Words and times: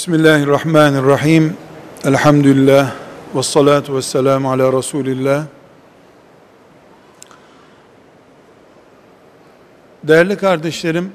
Bismillahirrahmanirrahim. 0.00 1.56
Elhamdülillah. 2.04 2.94
Ve 3.34 3.42
salatu 3.42 3.96
ve 3.96 4.02
selamu 4.02 4.52
ala 4.52 4.72
Resulillah. 4.72 5.44
Değerli 10.04 10.36
kardeşlerim, 10.36 11.12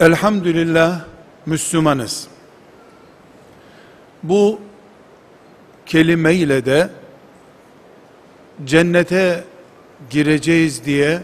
elhamdülillah 0.00 1.00
Müslümanız. 1.46 2.28
Bu 4.22 4.60
kelime 5.86 6.34
ile 6.34 6.64
de 6.64 6.90
cennete 8.64 9.44
gireceğiz 10.10 10.84
diye 10.84 11.22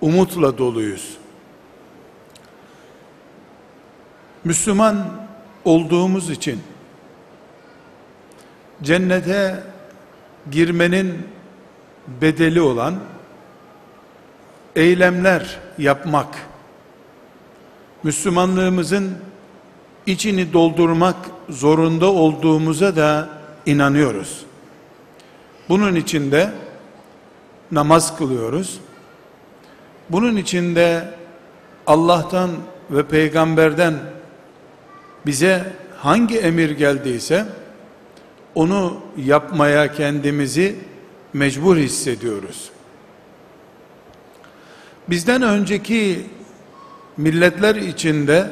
umutla 0.00 0.58
doluyuz. 0.58 1.21
Müslüman 4.44 5.06
olduğumuz 5.64 6.30
için 6.30 6.60
cennete 8.82 9.62
girmenin 10.50 11.26
bedeli 12.20 12.60
olan 12.60 12.94
eylemler 14.76 15.58
yapmak, 15.78 16.46
Müslümanlığımızın 18.02 19.14
içini 20.06 20.52
doldurmak 20.52 21.16
zorunda 21.48 22.06
olduğumuza 22.06 22.96
da 22.96 23.28
inanıyoruz. 23.66 24.44
Bunun 25.68 25.94
içinde 25.94 26.52
namaz 27.72 28.16
kılıyoruz. 28.16 28.80
Bunun 30.10 30.36
içinde 30.36 31.14
Allah'tan 31.86 32.50
ve 32.90 33.06
peygamberden 33.06 33.94
bize 35.26 35.72
hangi 35.98 36.38
emir 36.38 36.70
geldiyse 36.70 37.46
onu 38.54 39.00
yapmaya 39.16 39.92
kendimizi 39.92 40.76
mecbur 41.32 41.76
hissediyoruz. 41.76 42.70
Bizden 45.08 45.42
önceki 45.42 46.26
milletler 47.16 47.74
içinde 47.74 48.50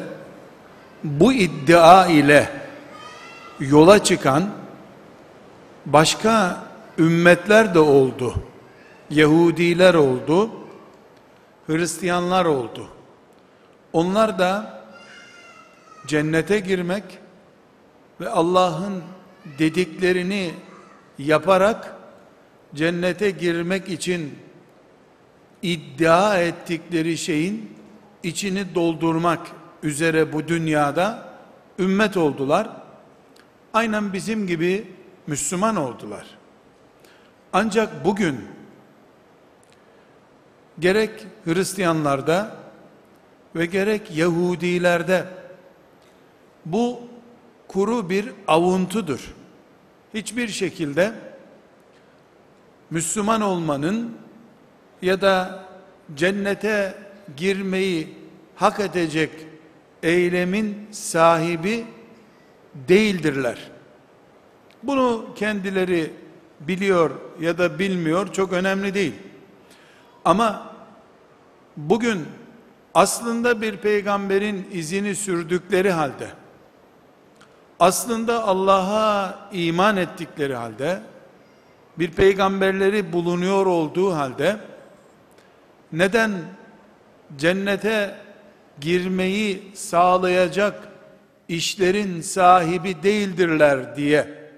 bu 1.05 1.33
iddia 1.33 2.07
ile 2.07 2.49
yola 3.61 4.05
çıkan 4.05 4.51
başka 5.87 6.62
ümmetler 6.99 7.75
de 7.75 7.79
oldu. 7.79 8.34
Yahudiler 9.11 9.95
oldu. 9.95 10.51
Hristiyanlar 11.67 12.45
oldu. 12.45 12.89
Onlar 13.93 14.39
da 14.39 14.80
cennete 16.06 16.59
girmek 16.59 17.05
ve 18.20 18.29
Allah'ın 18.29 19.03
dediklerini 19.59 20.55
yaparak 21.19 21.95
cennete 22.75 23.31
girmek 23.31 23.89
için 23.89 24.39
iddia 25.62 26.39
ettikleri 26.39 27.19
şeyin 27.19 27.77
içini 28.23 28.75
doldurmak 28.75 29.47
üzere 29.83 30.33
bu 30.33 30.48
dünyada 30.48 31.28
ümmet 31.78 32.17
oldular. 32.17 32.69
Aynen 33.73 34.12
bizim 34.12 34.47
gibi 34.47 34.87
Müslüman 35.27 35.77
oldular. 35.77 36.27
Ancak 37.53 38.05
bugün 38.05 38.41
gerek 40.78 41.27
Hristiyanlarda 41.44 42.56
ve 43.56 43.67
gerek 43.67 44.17
Yahudilerde 44.17 45.40
bu 46.72 47.00
kuru 47.69 48.10
bir 48.10 48.32
avuntudur. 48.48 49.34
Hiçbir 50.14 50.48
şekilde 50.48 51.12
Müslüman 52.91 53.41
olmanın 53.41 54.12
ya 55.03 55.20
da 55.20 55.64
cennete 56.14 56.94
girmeyi 57.36 58.14
hak 58.56 58.81
edecek 58.81 59.31
eylemin 60.03 60.88
sahibi 60.91 61.84
değildirler. 62.75 63.70
Bunu 64.82 65.26
kendileri 65.37 66.12
biliyor 66.60 67.10
ya 67.41 67.58
da 67.58 67.78
bilmiyor 67.78 68.32
çok 68.32 68.52
önemli 68.52 68.94
değil. 68.94 69.14
Ama 70.25 70.72
bugün 71.76 72.26
aslında 72.94 73.62
bir 73.62 73.76
peygamberin 73.76 74.69
izini 74.72 75.14
sürdükleri 75.14 75.91
halde 75.91 76.40
aslında 77.81 78.45
Allah'a 78.45 79.49
iman 79.53 79.97
ettikleri 79.97 80.55
halde 80.55 81.03
bir 81.99 82.11
peygamberleri 82.11 83.13
bulunuyor 83.13 83.67
olduğu 83.67 84.15
halde 84.15 84.57
neden 85.93 86.33
cennete 87.37 88.17
girmeyi 88.81 89.73
sağlayacak 89.75 90.89
işlerin 91.49 92.21
sahibi 92.21 93.03
değildirler 93.03 93.97
diye 93.97 94.51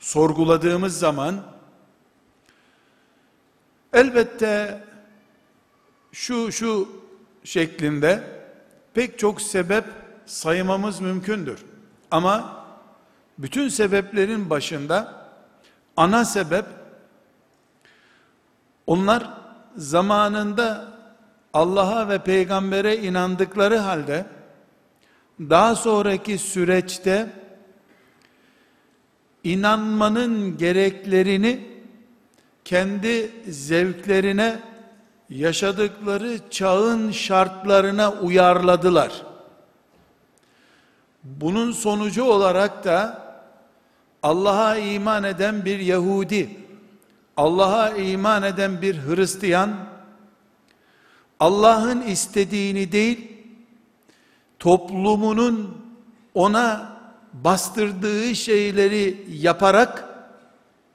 sorguladığımız 0.00 0.98
zaman 0.98 1.42
elbette 3.92 4.84
şu 6.12 6.52
şu 6.52 6.88
şeklinde 7.44 8.22
pek 8.94 9.18
çok 9.18 9.42
sebep 9.42 9.84
saymamız 10.26 11.00
mümkündür. 11.00 11.67
Ama 12.10 12.64
bütün 13.38 13.68
sebeplerin 13.68 14.50
başında 14.50 15.14
ana 15.96 16.24
sebep 16.24 16.64
onlar 18.86 19.30
zamanında 19.76 20.88
Allah'a 21.54 22.08
ve 22.08 22.18
peygambere 22.18 22.96
inandıkları 22.96 23.78
halde 23.78 24.26
daha 25.40 25.74
sonraki 25.74 26.38
süreçte 26.38 27.30
inanmanın 29.44 30.58
gereklerini 30.58 31.66
kendi 32.64 33.30
zevklerine 33.48 34.60
yaşadıkları 35.30 36.38
çağın 36.50 37.10
şartlarına 37.10 38.12
uyarladılar. 38.12 39.27
Bunun 41.36 41.72
sonucu 41.72 42.24
olarak 42.24 42.84
da 42.84 43.28
Allah'a 44.22 44.76
iman 44.76 45.24
eden 45.24 45.64
bir 45.64 45.78
Yahudi, 45.78 46.50
Allah'a 47.36 47.90
iman 47.90 48.42
eden 48.42 48.82
bir 48.82 48.96
Hristiyan, 48.96 49.76
Allah'ın 51.40 52.02
istediğini 52.02 52.92
değil, 52.92 53.32
toplumunun 54.58 55.76
ona 56.34 56.98
bastırdığı 57.32 58.34
şeyleri 58.34 59.26
yaparak 59.30 60.08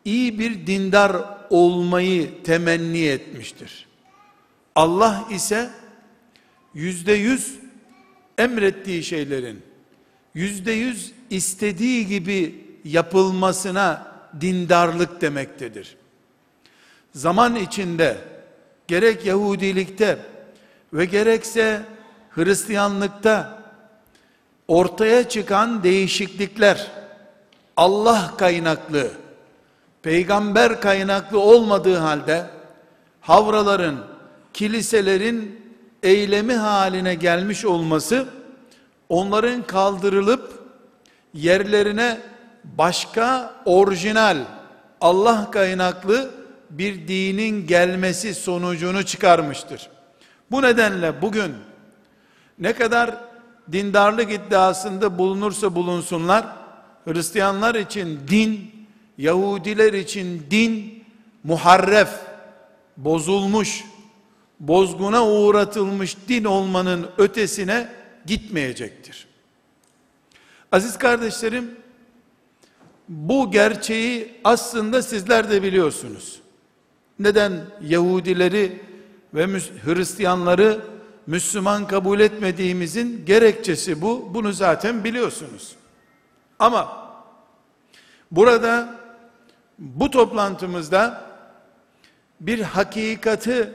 iyi 0.05 0.39
bir 0.39 0.67
dindar 0.67 1.15
olmayı 1.49 2.43
temenni 2.43 3.05
etmiştir. 3.05 3.87
Allah 4.75 5.25
ise 5.31 5.69
yüzde 6.73 7.13
yüz 7.13 7.59
emrettiği 8.37 9.03
şeylerin 9.03 9.72
yüzde 10.33 10.71
yüz 10.71 11.11
istediği 11.29 12.07
gibi 12.07 12.65
yapılmasına 12.83 14.13
dindarlık 14.41 15.21
demektedir. 15.21 15.95
Zaman 17.13 17.55
içinde 17.55 18.17
gerek 18.87 19.25
Yahudilikte 19.25 20.19
ve 20.93 21.05
gerekse 21.05 21.81
Hristiyanlıkta 22.29 23.63
ortaya 24.67 25.29
çıkan 25.29 25.83
değişiklikler 25.83 26.91
Allah 27.77 28.33
kaynaklı, 28.37 29.11
peygamber 30.01 30.81
kaynaklı 30.81 31.39
olmadığı 31.39 31.97
halde 31.97 32.45
havraların, 33.21 33.97
kiliselerin 34.53 35.61
eylemi 36.03 36.53
haline 36.53 37.15
gelmiş 37.15 37.65
olması 37.65 38.27
onların 39.09 39.63
kaldırılıp 39.67 40.63
yerlerine 41.33 42.21
başka 42.63 43.53
orijinal 43.65 44.37
Allah 45.01 45.51
kaynaklı 45.51 46.31
bir 46.69 47.07
dinin 47.07 47.67
gelmesi 47.67 48.35
sonucunu 48.35 49.05
çıkarmıştır. 49.05 49.89
Bu 50.51 50.61
nedenle 50.61 51.21
bugün 51.21 51.53
ne 52.59 52.73
kadar 52.73 53.17
dindarlık 53.71 54.31
iddiasında 54.31 55.17
bulunursa 55.17 55.75
bulunsunlar, 55.75 56.45
Hristiyanlar 57.05 57.75
için 57.75 58.19
din, 58.27 58.71
Yahudiler 59.17 59.93
için 59.93 60.45
din 60.51 61.03
muharref, 61.43 62.09
bozulmuş, 62.97 63.83
bozguna 64.59 65.27
uğratılmış 65.27 66.17
din 66.27 66.43
olmanın 66.43 67.09
ötesine 67.17 67.89
gitmeyecektir. 68.25 69.27
Aziz 70.71 70.97
kardeşlerim, 70.97 71.75
bu 73.09 73.51
gerçeği 73.51 74.39
aslında 74.43 75.01
sizler 75.01 75.49
de 75.51 75.63
biliyorsunuz. 75.63 76.41
Neden 77.19 77.65
Yahudileri 77.81 78.81
ve 79.33 79.47
Hristiyanları 79.85 80.81
Müslüman 81.27 81.87
kabul 81.87 82.19
etmediğimizin 82.19 83.25
gerekçesi 83.25 84.01
bu. 84.01 84.33
Bunu 84.33 84.53
zaten 84.53 85.03
biliyorsunuz. 85.03 85.75
Ama 86.59 87.13
burada 88.31 88.95
bu 89.79 90.11
toplantımızda 90.11 91.21
bir 92.41 92.59
hakikati 92.59 93.69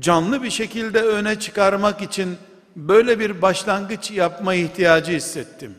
canlı 0.00 0.42
bir 0.42 0.50
şekilde 0.50 1.02
öne 1.02 1.38
çıkarmak 1.38 2.02
için 2.02 2.36
böyle 2.78 3.18
bir 3.18 3.42
başlangıç 3.42 4.10
yapma 4.10 4.54
ihtiyacı 4.54 5.12
hissettim. 5.12 5.74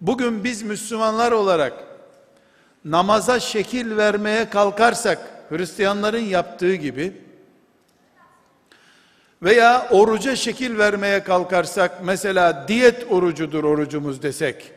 Bugün 0.00 0.44
biz 0.44 0.62
Müslümanlar 0.62 1.32
olarak 1.32 1.72
namaza 2.84 3.40
şekil 3.40 3.96
vermeye 3.96 4.50
kalkarsak 4.50 5.18
Hristiyanların 5.48 6.18
yaptığı 6.18 6.74
gibi 6.74 7.12
veya 9.42 9.88
oruca 9.90 10.36
şekil 10.36 10.78
vermeye 10.78 11.22
kalkarsak 11.22 12.04
mesela 12.04 12.68
diyet 12.68 13.12
orucudur 13.12 13.64
orucumuz 13.64 14.22
desek 14.22 14.72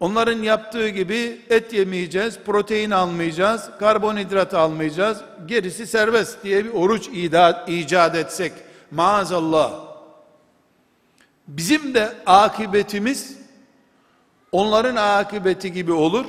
onların 0.00 0.42
yaptığı 0.42 0.88
gibi 0.88 1.40
et 1.50 1.72
yemeyeceğiz, 1.72 2.38
protein 2.46 2.90
almayacağız, 2.90 3.70
karbonhidrat 3.80 4.54
almayacağız, 4.54 5.18
gerisi 5.46 5.86
serbest 5.86 6.44
diye 6.44 6.64
bir 6.64 6.70
oruç 6.70 7.08
icat, 7.68 8.16
etsek 8.16 8.52
maazallah 8.90 9.85
bizim 11.48 11.94
de 11.94 12.14
akıbetimiz 12.26 13.38
onların 14.52 14.96
akıbeti 14.96 15.72
gibi 15.72 15.92
olur. 15.92 16.26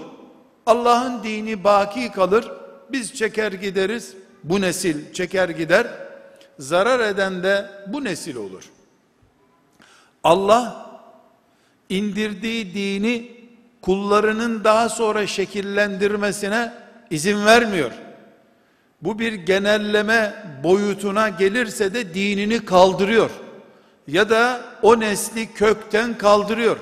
Allah'ın 0.66 1.24
dini 1.24 1.64
baki 1.64 2.12
kalır. 2.12 2.52
Biz 2.92 3.14
çeker 3.14 3.52
gideriz. 3.52 4.14
Bu 4.44 4.62
nesil 4.62 5.14
çeker 5.14 5.50
gider. 5.50 5.88
Zarar 6.60 7.00
eden 7.00 7.44
de 7.44 7.70
bu 7.88 8.04
nesil 8.04 8.36
olur. 8.36 8.64
Allah 10.24 10.90
indirdiği 11.90 12.74
dini 12.74 13.32
kullarının 13.82 14.64
daha 14.64 14.90
sonra 14.90 15.28
şekillendirmesine 15.28 16.74
izin 17.10 17.46
vermiyor. 17.46 17.92
Bu 19.02 19.20
bir 19.20 19.34
genelleme 19.34 20.34
boyutuna 20.64 21.30
gelirse 21.30 21.94
de 21.94 22.14
dinini 22.14 22.66
kaldırıyor. 22.66 23.30
Ya 24.08 24.30
da 24.30 24.62
o 24.82 25.00
nesli 25.00 25.54
kökten 25.54 26.18
kaldırıyor. 26.18 26.78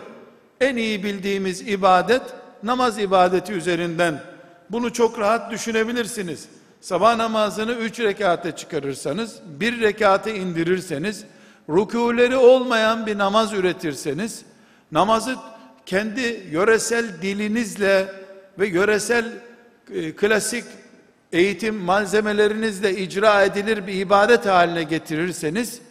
En 0.61 0.75
iyi 0.75 1.03
bildiğimiz 1.03 1.61
ibadet 1.61 2.21
namaz 2.63 2.99
ibadeti 2.99 3.53
üzerinden 3.53 4.21
bunu 4.69 4.93
çok 4.93 5.19
rahat 5.19 5.51
düşünebilirsiniz. 5.51 6.47
Sabah 6.81 7.15
namazını 7.15 7.71
üç 7.71 7.99
rekate 7.99 8.51
çıkarırsanız, 8.51 9.39
bir 9.45 9.81
rekate 9.81 10.35
indirirseniz, 10.35 11.23
rükûleri 11.69 12.35
olmayan 12.35 13.05
bir 13.05 13.17
namaz 13.17 13.53
üretirseniz, 13.53 14.45
namazı 14.91 15.35
kendi 15.85 16.43
yöresel 16.51 17.21
dilinizle 17.21 18.07
ve 18.59 18.67
yöresel 18.67 19.25
e, 19.93 20.11
klasik 20.11 20.63
eğitim 21.33 21.75
malzemelerinizle 21.75 22.97
icra 22.97 23.43
edilir 23.43 23.87
bir 23.87 23.93
ibadet 23.93 24.45
haline 24.45 24.83
getirirseniz, 24.83 25.81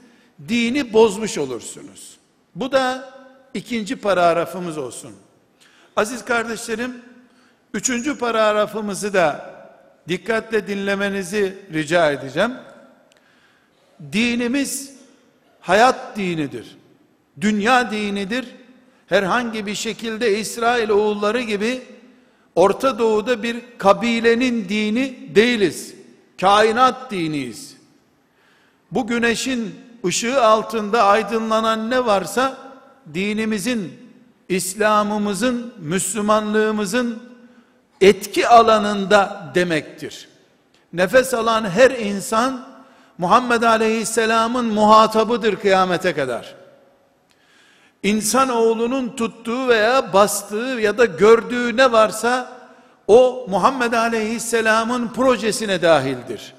dini 0.49 0.93
bozmuş 0.93 1.39
olursunuz. 1.39 2.17
Bu 2.55 2.73
da 2.73 3.15
ikinci 3.55 3.97
paragrafımız 3.97 4.79
olsun. 4.79 5.13
Aziz 5.97 6.25
kardeşlerim, 6.25 7.03
üçüncü 7.75 8.19
paragrafımızı 8.19 9.15
da 9.15 9.55
dikkatle 10.09 10.67
dinlemenizi 10.67 11.59
rica 11.73 12.13
edeceğim. 12.13 12.53
Dinimiz 14.13 14.95
hayat 15.61 16.17
dinidir. 16.17 16.77
Dünya 17.41 17.91
dinidir. 17.91 18.47
Herhangi 19.07 19.67
bir 19.67 19.75
şekilde 19.75 20.39
İsrail 20.39 20.89
oğulları 20.89 21.41
gibi 21.41 21.83
Orta 22.55 22.99
Doğu'da 22.99 23.43
bir 23.43 23.63
kabilenin 23.79 24.69
dini 24.69 25.35
değiliz. 25.35 25.95
Kainat 26.41 27.11
diniyiz. 27.11 27.77
Bu 28.91 29.07
güneşin 29.07 29.75
ışığı 30.05 30.45
altında 30.45 31.05
aydınlanan 31.05 31.91
ne 31.91 32.07
varsa 32.07 32.57
dinimizin, 33.15 34.11
İslam'ımızın, 34.49 35.75
Müslümanlığımızın 35.79 37.23
etki 38.01 38.49
alanında 38.49 39.53
demektir. 39.55 40.29
Nefes 40.93 41.35
alan 41.35 41.71
her 41.71 41.91
insan 41.91 42.67
Muhammed 43.19 43.63
Aleyhisselam'ın 43.63 44.67
muhatabıdır 44.67 45.57
kıyamete 45.57 46.15
kadar. 46.15 46.55
İnsan 48.03 48.49
oğlunun 48.49 49.09
tuttuğu 49.17 49.69
veya 49.69 50.13
bastığı 50.13 50.79
ya 50.81 50.99
da 50.99 51.05
gördüğü 51.05 51.77
ne 51.77 51.93
varsa 51.93 52.53
o 53.07 53.47
Muhammed 53.51 53.93
Aleyhisselam'ın 53.93 55.09
projesine 55.09 55.83
dahildir. 55.83 56.55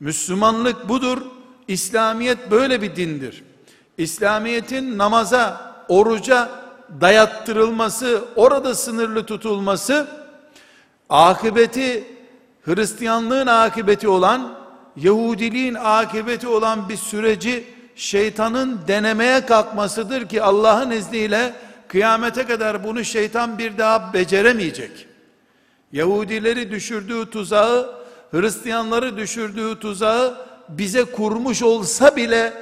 Müslümanlık 0.00 0.88
budur. 0.88 1.22
İslamiyet 1.70 2.50
böyle 2.50 2.82
bir 2.82 2.96
dindir. 2.96 3.44
İslamiyetin 3.98 4.98
namaza, 4.98 5.74
oruca 5.88 6.48
dayattırılması, 7.00 8.24
orada 8.36 8.74
sınırlı 8.74 9.26
tutulması, 9.26 10.06
akıbeti, 11.08 12.04
Hristiyanlığın 12.62 13.46
akıbeti 13.46 14.08
olan, 14.08 14.54
Yahudiliğin 14.96 15.74
akıbeti 15.74 16.48
olan 16.48 16.88
bir 16.88 16.96
süreci, 16.96 17.64
şeytanın 17.96 18.80
denemeye 18.88 19.46
kalkmasıdır 19.46 20.28
ki 20.28 20.42
Allah'ın 20.42 20.90
izniyle 20.90 21.54
kıyamete 21.88 22.46
kadar 22.46 22.84
bunu 22.84 23.04
şeytan 23.04 23.58
bir 23.58 23.78
daha 23.78 24.14
beceremeyecek. 24.14 25.06
Yahudileri 25.92 26.70
düşürdüğü 26.70 27.30
tuzağı, 27.30 28.00
Hristiyanları 28.30 29.16
düşürdüğü 29.16 29.80
tuzağı 29.80 30.49
bize 30.78 31.04
kurmuş 31.04 31.62
olsa 31.62 32.16
bile 32.16 32.52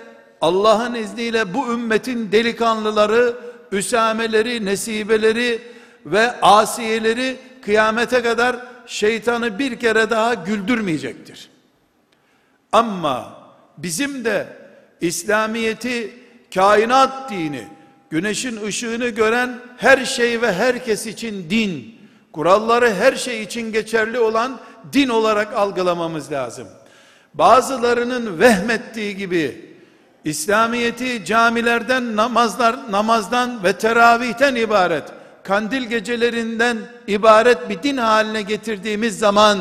Allah'ın 0.41 0.95
izniyle 0.95 1.55
bu 1.55 1.73
ümmetin 1.73 2.33
delikanlıları, 2.33 3.35
üsameleri, 3.73 4.65
nesibeleri 4.65 5.63
ve 6.07 6.41
asiyeleri 6.41 7.37
kıyamete 7.63 8.23
kadar 8.23 8.57
şeytanı 8.87 9.59
bir 9.59 9.79
kere 9.79 10.11
daha 10.11 10.35
güldürmeyecektir. 10.35 11.51
Ama 12.73 13.39
bizim 13.79 14.25
de 14.25 14.47
İslamiyeti 15.01 16.15
kainat 16.55 17.31
dini, 17.31 17.65
güneşin 18.11 18.63
ışığını 18.67 19.09
gören 19.09 19.59
her 19.77 20.05
şey 20.05 20.43
ve 20.43 20.53
herkes 20.53 21.07
için 21.07 21.51
din, 21.51 21.99
kuralları 22.33 22.95
her 22.95 23.17
şey 23.17 23.43
için 23.43 23.73
geçerli 23.73 24.19
olan 24.19 24.61
din 24.93 25.09
olarak 25.09 25.53
algılamamız 25.57 26.33
lazım. 26.33 26.69
Bazılarının 27.35 28.41
vehmettiği 28.41 29.17
gibi 29.17 29.69
İslamiyeti 30.25 31.25
camilerden 31.25 32.17
namazlar 32.17 32.77
namazdan 32.91 33.65
ve 33.65 33.73
teravihten 33.73 34.55
ibaret 34.55 35.05
kandil 35.43 35.83
gecelerinden 35.83 36.79
ibaret 37.07 37.69
bir 37.69 37.83
din 37.83 37.97
haline 37.97 38.43
getirdiğimiz 38.43 39.19
zaman 39.19 39.59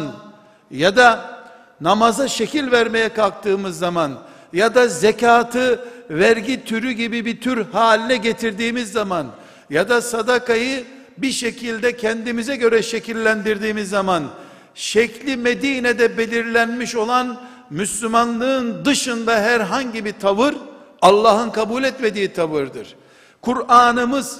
ya 0.71 0.95
da 0.95 1.37
namaza 1.81 2.27
şekil 2.27 2.71
vermeye 2.71 3.09
kalktığımız 3.09 3.79
zaman 3.79 4.19
ya 4.53 4.75
da 4.75 4.87
zekatı 4.87 5.85
vergi 6.09 6.65
türü 6.65 6.91
gibi 6.91 7.25
bir 7.25 7.41
tür 7.41 7.65
haline 7.71 8.17
getirdiğimiz 8.17 8.91
zaman 8.91 9.27
ya 9.69 9.89
da 9.89 10.01
sadakayı 10.01 10.83
bir 11.17 11.31
şekilde 11.31 11.97
kendimize 11.97 12.55
göre 12.55 12.81
şekillendirdiğimiz 12.81 13.89
zaman 13.89 14.23
şekli 14.75 15.37
Medine'de 15.37 16.17
belirlenmiş 16.17 16.95
olan 16.95 17.41
Müslümanlığın 17.69 18.85
dışında 18.85 19.41
herhangi 19.41 20.05
bir 20.05 20.13
tavır 20.13 20.55
Allah'ın 21.01 21.49
kabul 21.49 21.83
etmediği 21.83 22.33
tavırdır. 22.33 22.95
Kur'an'ımız 23.41 24.39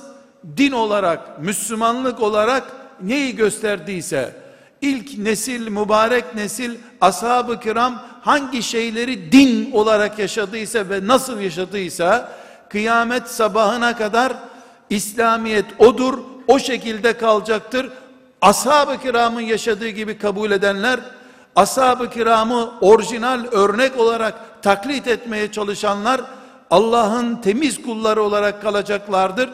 din 0.57 0.71
olarak, 0.71 1.41
Müslümanlık 1.41 2.21
olarak 2.21 2.63
neyi 3.01 3.35
gösterdiyse 3.35 4.35
ilk 4.81 5.17
nesil, 5.17 5.67
mübarek 5.67 6.35
nesil, 6.35 6.75
ashab-ı 7.01 7.59
kiram 7.59 8.01
hangi 8.21 8.63
şeyleri 8.63 9.31
din 9.31 9.71
olarak 9.71 10.19
yaşadıysa 10.19 10.89
ve 10.89 11.07
nasıl 11.07 11.39
yaşadıysa 11.39 12.31
kıyamet 12.69 13.27
sabahına 13.27 13.97
kadar 13.97 14.33
İslamiyet 14.89 15.65
odur, 15.79 16.19
o 16.47 16.59
şekilde 16.59 17.17
kalacaktır. 17.17 17.89
Ashab-ı 18.41 19.01
kiramın 19.01 19.41
yaşadığı 19.41 19.89
gibi 19.89 20.17
kabul 20.17 20.51
edenler 20.51 20.99
ashab-ı 21.57 22.09
kiramı 22.09 22.69
orijinal 22.81 23.45
örnek 23.51 23.99
olarak 23.99 24.33
taklit 24.61 25.07
etmeye 25.07 25.51
çalışanlar 25.51 26.21
Allah'ın 26.69 27.35
temiz 27.35 27.81
kulları 27.81 28.23
olarak 28.23 28.61
kalacaklardır. 28.61 29.49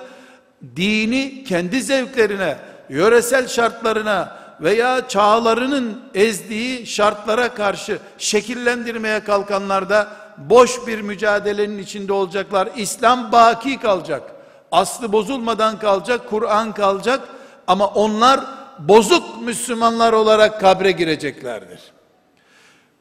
Dini 0.76 1.44
kendi 1.44 1.82
zevklerine, 1.82 2.58
yöresel 2.90 3.48
şartlarına 3.48 4.38
veya 4.62 5.08
çağlarının 5.08 6.02
ezdiği 6.14 6.88
şartlara 6.88 7.54
karşı 7.54 8.00
şekillendirmeye 8.18 9.20
kalkanlar 9.20 9.90
da 9.90 10.08
boş 10.38 10.88
bir 10.88 11.02
mücadelenin 11.02 11.78
içinde 11.78 12.14
olacaklar. 12.14 12.70
İslam 12.76 13.32
baki 13.32 13.80
kalacak. 13.80 14.24
Aslı 14.72 15.12
bozulmadan 15.12 15.80
kalacak, 15.80 16.22
Kur'an 16.30 16.74
kalacak 16.74 17.20
ama 17.68 17.88
onlar 17.88 18.40
bozuk 18.80 19.42
Müslümanlar 19.42 20.14
olarak 20.14 20.62
kabre 20.62 20.92
gireceklerdir. 20.92 21.80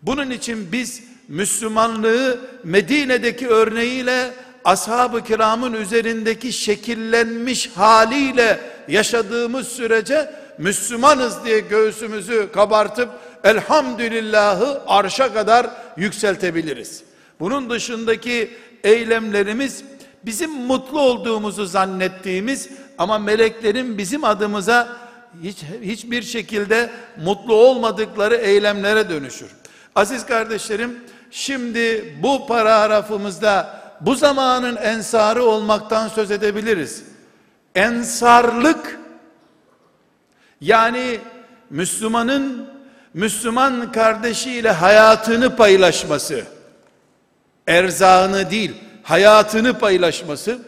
Bunun 0.03 0.31
için 0.31 0.73
biz 0.73 1.03
Müslümanlığı 1.29 2.41
Medine'deki 2.65 3.49
örneğiyle 3.49 4.31
ashab-ı 4.65 5.25
kiramın 5.25 5.73
üzerindeki 5.73 6.53
şekillenmiş 6.53 7.71
haliyle 7.77 8.61
yaşadığımız 8.89 9.69
sürece 9.69 10.31
Müslümanız 10.59 11.45
diye 11.45 11.61
göğsümüzü 11.61 12.49
kabartıp 12.53 13.09
elhamdülillahı 13.45 14.83
arşa 14.87 15.35
kadar 15.35 15.71
yükseltebiliriz. 15.97 17.03
Bunun 17.41 17.71
dışındaki 17.71 18.51
eylemlerimiz 18.85 19.85
bizim 20.25 20.51
mutlu 20.51 21.01
olduğumuzu 21.01 21.67
zannettiğimiz 21.67 22.69
ama 22.99 23.19
meleklerin 23.19 23.99
bizim 23.99 24.25
adımıza 24.25 24.97
hiç, 25.43 25.59
hiçbir 25.83 26.23
şekilde 26.23 26.91
mutlu 27.25 27.55
olmadıkları 27.55 28.35
eylemlere 28.37 29.11
dönüşür. 29.11 29.51
Aziz 29.95 30.27
kardeşlerim, 30.27 30.99
şimdi 31.31 32.15
bu 32.23 32.47
paragrafımızda 32.47 33.83
bu 34.01 34.15
zamanın 34.15 34.77
ensarı 34.77 35.45
olmaktan 35.45 36.09
söz 36.09 36.31
edebiliriz. 36.31 37.05
Ensarlık 37.75 38.99
yani 40.61 41.19
Müslümanın 41.71 42.73
Müslüman 43.15 43.93
kardeşiyle 43.93 44.71
hayatını 44.71 45.57
paylaşması, 45.57 46.45
erzağını 47.67 48.51
değil, 48.51 48.73
hayatını 49.03 49.79
paylaşması, 49.79 50.59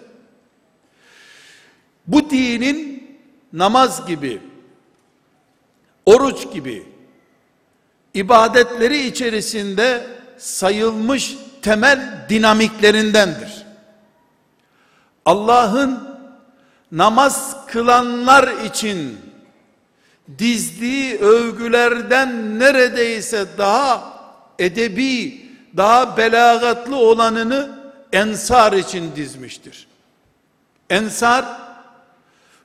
bu 2.06 2.30
dinin 2.30 3.04
namaz 3.52 4.06
gibi, 4.06 4.40
oruç 6.06 6.52
gibi, 6.52 6.86
ibadetleri 8.14 9.06
içerisinde 9.06 10.06
sayılmış 10.38 11.36
temel 11.62 12.26
dinamiklerindendir. 12.28 13.64
Allah'ın 15.24 16.18
namaz 16.92 17.56
kılanlar 17.66 18.64
için 18.64 19.18
dizdiği 20.38 21.18
övgülerden 21.18 22.58
neredeyse 22.58 23.46
daha 23.58 24.14
edebi, 24.58 25.44
daha 25.76 26.16
belagatlı 26.16 26.96
olanını 26.96 27.78
ensar 28.12 28.72
için 28.72 29.16
dizmiştir. 29.16 29.86
Ensar 30.90 31.44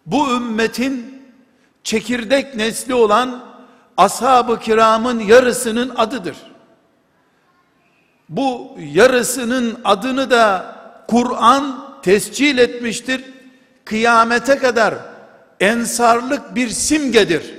bu 0.06 0.36
ümmetin 0.36 1.19
çekirdek 1.84 2.56
nesli 2.56 2.94
olan 2.94 3.44
ashab-ı 3.98 4.60
kiramın 4.60 5.20
yarısının 5.20 5.94
adıdır. 5.96 6.38
Bu 8.30 8.78
yarısının 8.80 9.80
adını 9.84 10.32
da 10.32 10.76
Kur'an 11.08 11.90
tescil 12.02 12.58
etmiştir. 12.58 13.24
Kıyamete 13.86 14.58
kadar 14.58 14.96
ensarlık 15.60 16.56
bir 16.56 16.70
simgedir. 16.70 17.54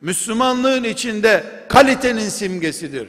Müslümanlığın 0.00 0.84
içinde 0.84 1.44
kalitenin 1.68 2.28
simgesidir. 2.28 3.08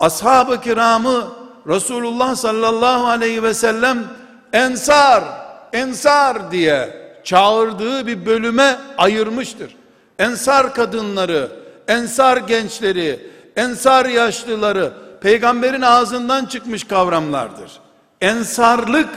Ashab-ı 0.00 0.60
kiramı 0.60 1.32
Resulullah 1.66 2.34
sallallahu 2.34 3.06
aleyhi 3.06 3.42
ve 3.42 3.54
sellem 3.54 4.04
ensar, 4.52 5.24
ensar 5.72 6.52
diye 6.52 7.03
çağırdığı 7.24 8.06
bir 8.06 8.26
bölüme 8.26 8.78
ayırmıştır. 8.98 9.76
Ensar 10.18 10.74
kadınları, 10.74 11.48
ensar 11.88 12.36
gençleri, 12.36 13.30
ensar 13.56 14.06
yaşlıları 14.06 14.92
peygamberin 15.20 15.82
ağzından 15.82 16.46
çıkmış 16.46 16.84
kavramlardır. 16.84 17.80
Ensarlık 18.20 19.08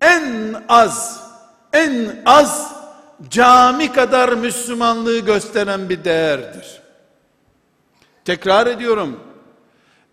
en 0.00 0.54
az 0.68 1.20
en 1.72 2.22
az 2.26 2.72
cami 3.30 3.92
kadar 3.92 4.28
Müslümanlığı 4.28 5.18
gösteren 5.18 5.88
bir 5.88 6.04
değerdir. 6.04 6.80
Tekrar 8.24 8.66
ediyorum. 8.66 9.20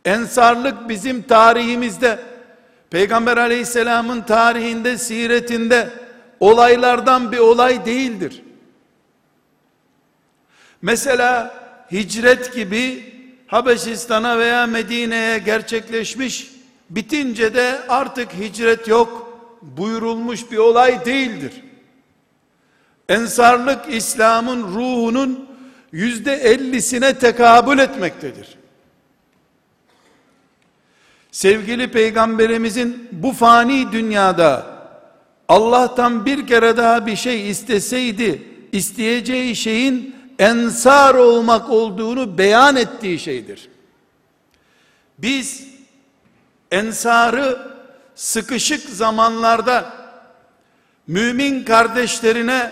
Ensarlık 0.05 0.89
bizim 0.89 1.21
tarihimizde 1.21 2.19
Peygamber 2.89 3.37
aleyhisselamın 3.37 4.21
tarihinde, 4.21 4.97
siretinde 4.97 5.89
olaylardan 6.39 7.32
bir 7.32 7.38
olay 7.38 7.86
değildir. 7.86 8.44
Mesela 10.82 11.53
hicret 11.91 12.53
gibi 12.53 13.13
Habeşistan'a 13.48 14.39
veya 14.39 14.67
Medine'ye 14.67 15.38
gerçekleşmiş, 15.38 16.51
bitince 16.89 17.53
de 17.53 17.82
artık 17.89 18.34
hicret 18.34 18.88
yok 18.88 19.39
buyurulmuş 19.62 20.51
bir 20.51 20.58
olay 20.58 21.06
değildir. 21.06 21.53
Ensarlık 23.10 23.94
İslam'ın 23.94 24.63
ruhunun 24.63 25.50
yüzde 25.91 26.34
ellisine 26.34 27.20
tekabül 27.20 27.79
etmektedir. 27.79 28.58
Sevgili 31.32 31.91
peygamberimizin 31.91 33.10
bu 33.12 33.32
fani 33.32 33.91
dünyada 33.91 34.76
Allah'tan 35.47 36.25
bir 36.25 36.47
kere 36.47 36.77
daha 36.77 37.05
bir 37.05 37.15
şey 37.15 37.49
isteseydi, 37.49 38.43
isteyeceği 38.71 39.55
şeyin 39.55 40.15
ensar 40.39 41.15
olmak 41.15 41.69
olduğunu 41.69 42.37
beyan 42.37 42.75
ettiği 42.75 43.19
şeydir. 43.19 43.69
Biz 45.17 45.67
ensarı 46.71 47.57
sıkışık 48.15 48.89
zamanlarda 48.89 49.93
mümin 51.07 51.63
kardeşlerine 51.63 52.71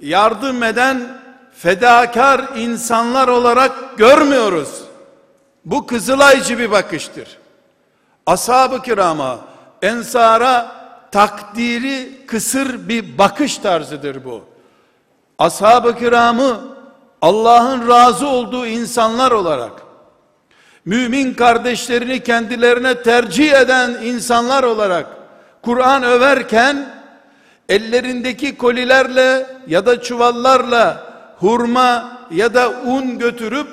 yardım 0.00 0.62
eden 0.62 1.20
fedakar 1.54 2.56
insanlar 2.56 3.28
olarak 3.28 3.98
görmüyoruz. 3.98 4.82
Bu 5.64 5.86
kızılaycı 5.86 6.58
bir 6.58 6.70
bakıştır. 6.70 7.38
Ashab-ı 8.26 8.82
kirama, 8.82 9.38
ensara 9.82 10.77
takdiri 11.12 12.26
kısır 12.26 12.88
bir 12.88 13.18
bakış 13.18 13.58
tarzıdır 13.58 14.24
bu. 14.24 14.44
Ashab-ı 15.38 15.98
kiramı 15.98 16.60
Allah'ın 17.22 17.88
razı 17.88 18.28
olduğu 18.28 18.66
insanlar 18.66 19.30
olarak 19.30 19.72
mümin 20.84 21.34
kardeşlerini 21.34 22.22
kendilerine 22.22 23.02
tercih 23.02 23.52
eden 23.52 23.90
insanlar 23.90 24.62
olarak 24.62 25.06
Kur'an 25.62 26.02
överken 26.02 26.88
ellerindeki 27.68 28.56
kolilerle 28.56 29.46
ya 29.66 29.86
da 29.86 30.02
çuvallarla 30.02 31.12
hurma 31.38 32.18
ya 32.30 32.54
da 32.54 32.70
un 32.70 33.18
götürüp 33.18 33.66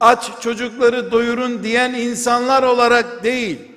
aç 0.00 0.30
çocukları 0.40 1.12
doyurun 1.12 1.62
diyen 1.62 1.94
insanlar 1.94 2.62
olarak 2.62 3.24
değil 3.24 3.71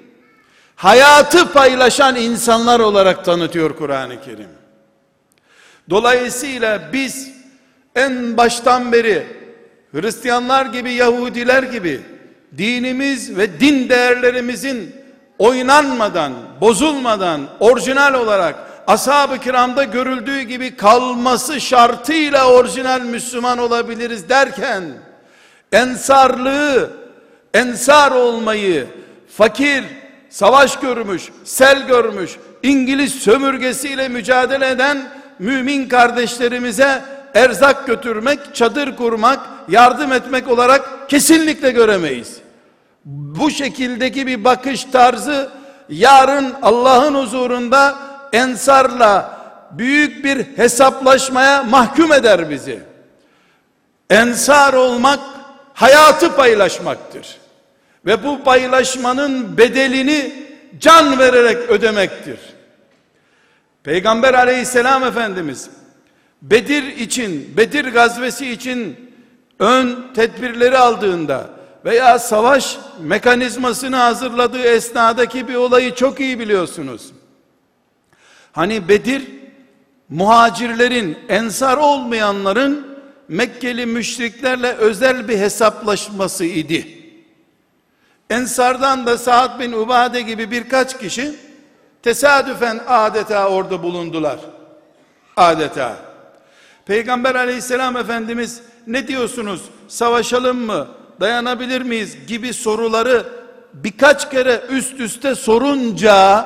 hayatı 0.75 1.53
paylaşan 1.53 2.15
insanlar 2.15 2.79
olarak 2.79 3.25
tanıtıyor 3.25 3.77
Kur'an-ı 3.77 4.21
Kerim. 4.21 4.49
Dolayısıyla 5.89 6.89
biz 6.93 7.29
en 7.95 8.37
baştan 8.37 8.91
beri 8.91 9.27
Hristiyanlar 9.91 10.65
gibi 10.65 10.93
Yahudiler 10.93 11.63
gibi 11.63 12.01
dinimiz 12.57 13.37
ve 13.37 13.59
din 13.59 13.89
değerlerimizin 13.89 14.95
oynanmadan, 15.39 16.33
bozulmadan, 16.61 17.41
orijinal 17.59 18.13
olarak 18.13 18.55
ashab-ı 18.87 19.37
kiramda 19.37 19.83
görüldüğü 19.83 20.41
gibi 20.41 20.75
kalması 20.75 21.61
şartıyla 21.61 22.51
orijinal 22.51 23.01
Müslüman 23.01 23.57
olabiliriz 23.57 24.29
derken 24.29 24.83
ensarlığı, 25.71 26.89
ensar 27.53 28.11
olmayı, 28.11 28.87
fakir, 29.37 29.83
savaş 30.35 30.79
görmüş, 30.79 31.29
sel 31.43 31.87
görmüş, 31.87 32.35
İngiliz 32.63 33.13
sömürgesiyle 33.13 34.09
mücadele 34.09 34.69
eden 34.69 35.09
mümin 35.39 35.89
kardeşlerimize 35.89 37.01
erzak 37.33 37.87
götürmek, 37.87 38.55
çadır 38.55 38.95
kurmak, 38.95 39.39
yardım 39.69 40.13
etmek 40.13 40.47
olarak 40.47 41.09
kesinlikle 41.09 41.71
göremeyiz. 41.71 42.37
bu 43.05 43.51
şekildeki 43.51 44.27
bir 44.27 44.43
bakış 44.43 44.83
tarzı 44.83 45.49
yarın 45.89 46.53
Allah'ın 46.61 47.15
huzurunda 47.15 47.95
ensarla 48.33 49.39
büyük 49.71 50.25
bir 50.25 50.57
hesaplaşmaya 50.57 51.63
mahkum 51.63 52.13
eder 52.13 52.49
bizi. 52.49 52.79
Ensar 54.09 54.73
olmak 54.73 55.19
hayatı 55.73 56.35
paylaşmaktır. 56.35 57.44
Ve 58.05 58.23
bu 58.23 58.43
paylaşmanın 58.43 59.57
bedelini 59.57 60.33
can 60.79 61.19
vererek 61.19 61.57
ödemektir. 61.69 62.39
Peygamber 63.83 64.33
aleyhisselam 64.33 65.03
efendimiz 65.03 65.69
Bedir 66.41 66.83
için, 66.83 67.57
Bedir 67.57 67.85
gazvesi 67.85 68.51
için 68.51 69.11
ön 69.59 70.13
tedbirleri 70.15 70.77
aldığında 70.77 71.49
veya 71.85 72.19
savaş 72.19 72.77
mekanizmasını 72.99 73.95
hazırladığı 73.95 74.61
esnadaki 74.61 75.47
bir 75.47 75.55
olayı 75.55 75.95
çok 75.95 76.19
iyi 76.19 76.39
biliyorsunuz. 76.39 77.11
Hani 78.51 78.89
Bedir 78.89 79.23
muhacirlerin, 80.09 81.17
ensar 81.29 81.77
olmayanların 81.77 82.95
Mekkeli 83.27 83.85
müşriklerle 83.85 84.73
özel 84.73 85.27
bir 85.27 85.37
hesaplaşması 85.37 86.45
idi. 86.45 86.94
Ensardan 88.35 89.05
da 89.05 89.17
Sa'd 89.17 89.59
bin 89.59 89.71
Ubade 89.71 90.21
gibi 90.21 90.51
birkaç 90.51 90.99
kişi 90.99 91.35
tesadüfen 92.03 92.79
adeta 92.87 93.49
orada 93.49 93.83
bulundular. 93.83 94.39
Adeta. 95.37 95.97
Peygamber 96.85 97.35
aleyhisselam 97.35 97.97
efendimiz 97.97 98.61
ne 98.87 99.07
diyorsunuz 99.07 99.61
savaşalım 99.87 100.57
mı 100.57 100.87
dayanabilir 101.19 101.81
miyiz 101.81 102.17
gibi 102.27 102.53
soruları 102.53 103.25
birkaç 103.73 104.31
kere 104.31 104.61
üst 104.69 104.99
üste 104.99 105.35
sorunca 105.35 106.45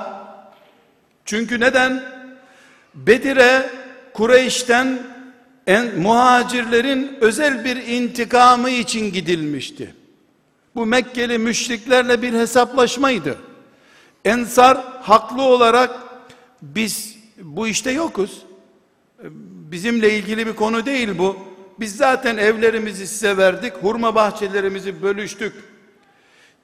çünkü 1.25 1.60
neden 1.60 2.03
Bedir'e 2.96 3.69
Kureyş'ten 4.13 5.00
en, 5.67 6.00
muhacirlerin 6.00 7.17
özel 7.22 7.65
bir 7.65 7.75
intikamı 7.75 8.69
için 8.69 9.13
gidilmişti. 9.13 9.99
Bu 10.79 10.86
Mekkeli 10.86 11.38
müşriklerle 11.38 12.21
bir 12.21 12.33
hesaplaşmaydı. 12.33 13.36
Ensar 14.25 14.77
haklı 15.01 15.41
olarak 15.41 16.00
biz 16.62 17.15
bu 17.41 17.67
işte 17.67 17.91
yokuz. 17.91 18.43
Bizimle 19.71 20.13
ilgili 20.17 20.48
bir 20.48 20.53
konu 20.53 20.86
değil 20.86 21.17
bu. 21.17 21.38
Biz 21.79 21.98
zaten 21.98 22.38
evlerimizi 22.38 23.07
size 23.07 23.38
verdik, 23.38 23.74
hurma 23.81 24.15
bahçelerimizi 24.15 25.03
bölüştük 25.03 25.53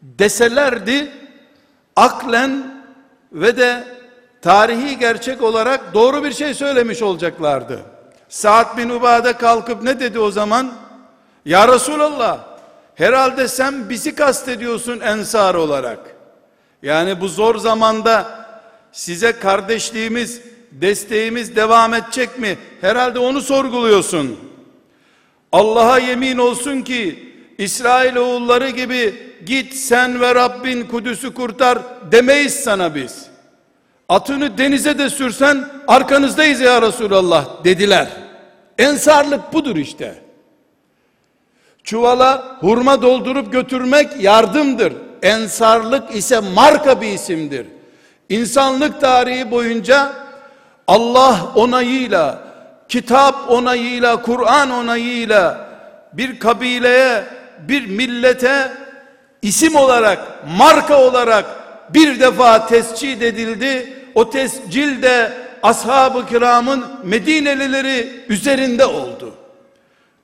deselerdi 0.01 1.11
aklen 1.95 2.83
ve 3.31 3.57
de 3.57 3.83
tarihi 4.41 4.99
gerçek 4.99 5.43
olarak 5.43 5.93
doğru 5.93 6.23
bir 6.23 6.33
şey 6.33 6.53
söylemiş 6.53 7.01
olacaklardı. 7.01 7.85
Saad 8.29 8.77
bin 8.77 8.89
Ubade 8.89 9.33
kalkıp 9.33 9.83
ne 9.83 9.99
dedi 9.99 10.19
o 10.19 10.31
zaman? 10.31 10.73
Ya 11.45 11.67
Resulallah 11.67 12.54
herhalde 12.95 13.47
sen 13.47 13.89
bizi 13.89 14.15
kastediyorsun 14.15 14.99
ensar 14.99 15.55
olarak. 15.55 15.99
Yani 16.81 17.21
bu 17.21 17.27
zor 17.27 17.57
zamanda 17.57 18.45
size 18.91 19.31
kardeşliğimiz, 19.31 20.41
desteğimiz 20.71 21.55
devam 21.55 21.93
edecek 21.93 22.39
mi? 22.39 22.57
Herhalde 22.81 23.19
onu 23.19 23.41
sorguluyorsun. 23.41 24.39
Allah'a 25.51 25.99
yemin 25.99 26.37
olsun 26.37 26.81
ki 26.81 27.33
İsrail 27.57 28.15
oğulları 28.15 28.69
gibi 28.69 29.15
git 29.45 29.73
sen 29.73 30.21
ve 30.21 30.35
Rabbin 30.35 30.83
Kudüs'ü 30.83 31.33
kurtar 31.33 31.79
demeyiz 32.11 32.53
sana 32.53 32.95
biz. 32.95 33.25
Atını 34.09 34.57
denize 34.57 34.97
de 34.97 35.09
sürsen 35.09 35.69
arkanızdayız 35.87 36.59
ya 36.59 36.81
Resulallah 36.81 37.63
dediler. 37.63 38.07
Ensarlık 38.77 39.53
budur 39.53 39.75
işte. 39.75 40.24
Çuvala 41.85 42.57
hurma 42.59 43.01
doldurup 43.01 43.51
götürmek 43.51 44.09
yardımdır. 44.19 44.93
Ensarlık 45.23 46.15
ise 46.15 46.39
marka 46.39 47.01
bir 47.01 47.07
isimdir. 47.07 47.67
İnsanlık 48.29 49.01
tarihi 49.01 49.51
boyunca 49.51 50.13
Allah 50.87 51.51
onayıyla, 51.55 52.43
kitap 52.89 53.51
onayıyla, 53.51 54.21
Kur'an 54.21 54.71
onayıyla 54.71 55.69
bir 56.13 56.39
kabileye, 56.39 57.23
bir 57.59 57.87
millete 57.87 58.71
isim 59.41 59.75
olarak, 59.75 60.19
marka 60.57 61.01
olarak 61.01 61.45
bir 61.93 62.19
defa 62.19 62.67
tescil 62.67 63.21
edildi. 63.21 63.93
O 64.15 64.29
tescil 64.29 65.01
de 65.01 65.33
ashab-ı 65.63 66.25
kiramın 66.27 66.85
Medinelileri 67.03 68.25
üzerinde 68.29 68.85
oldu. 68.85 69.33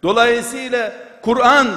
Dolayısıyla 0.04 0.93
Kur'an 1.22 1.68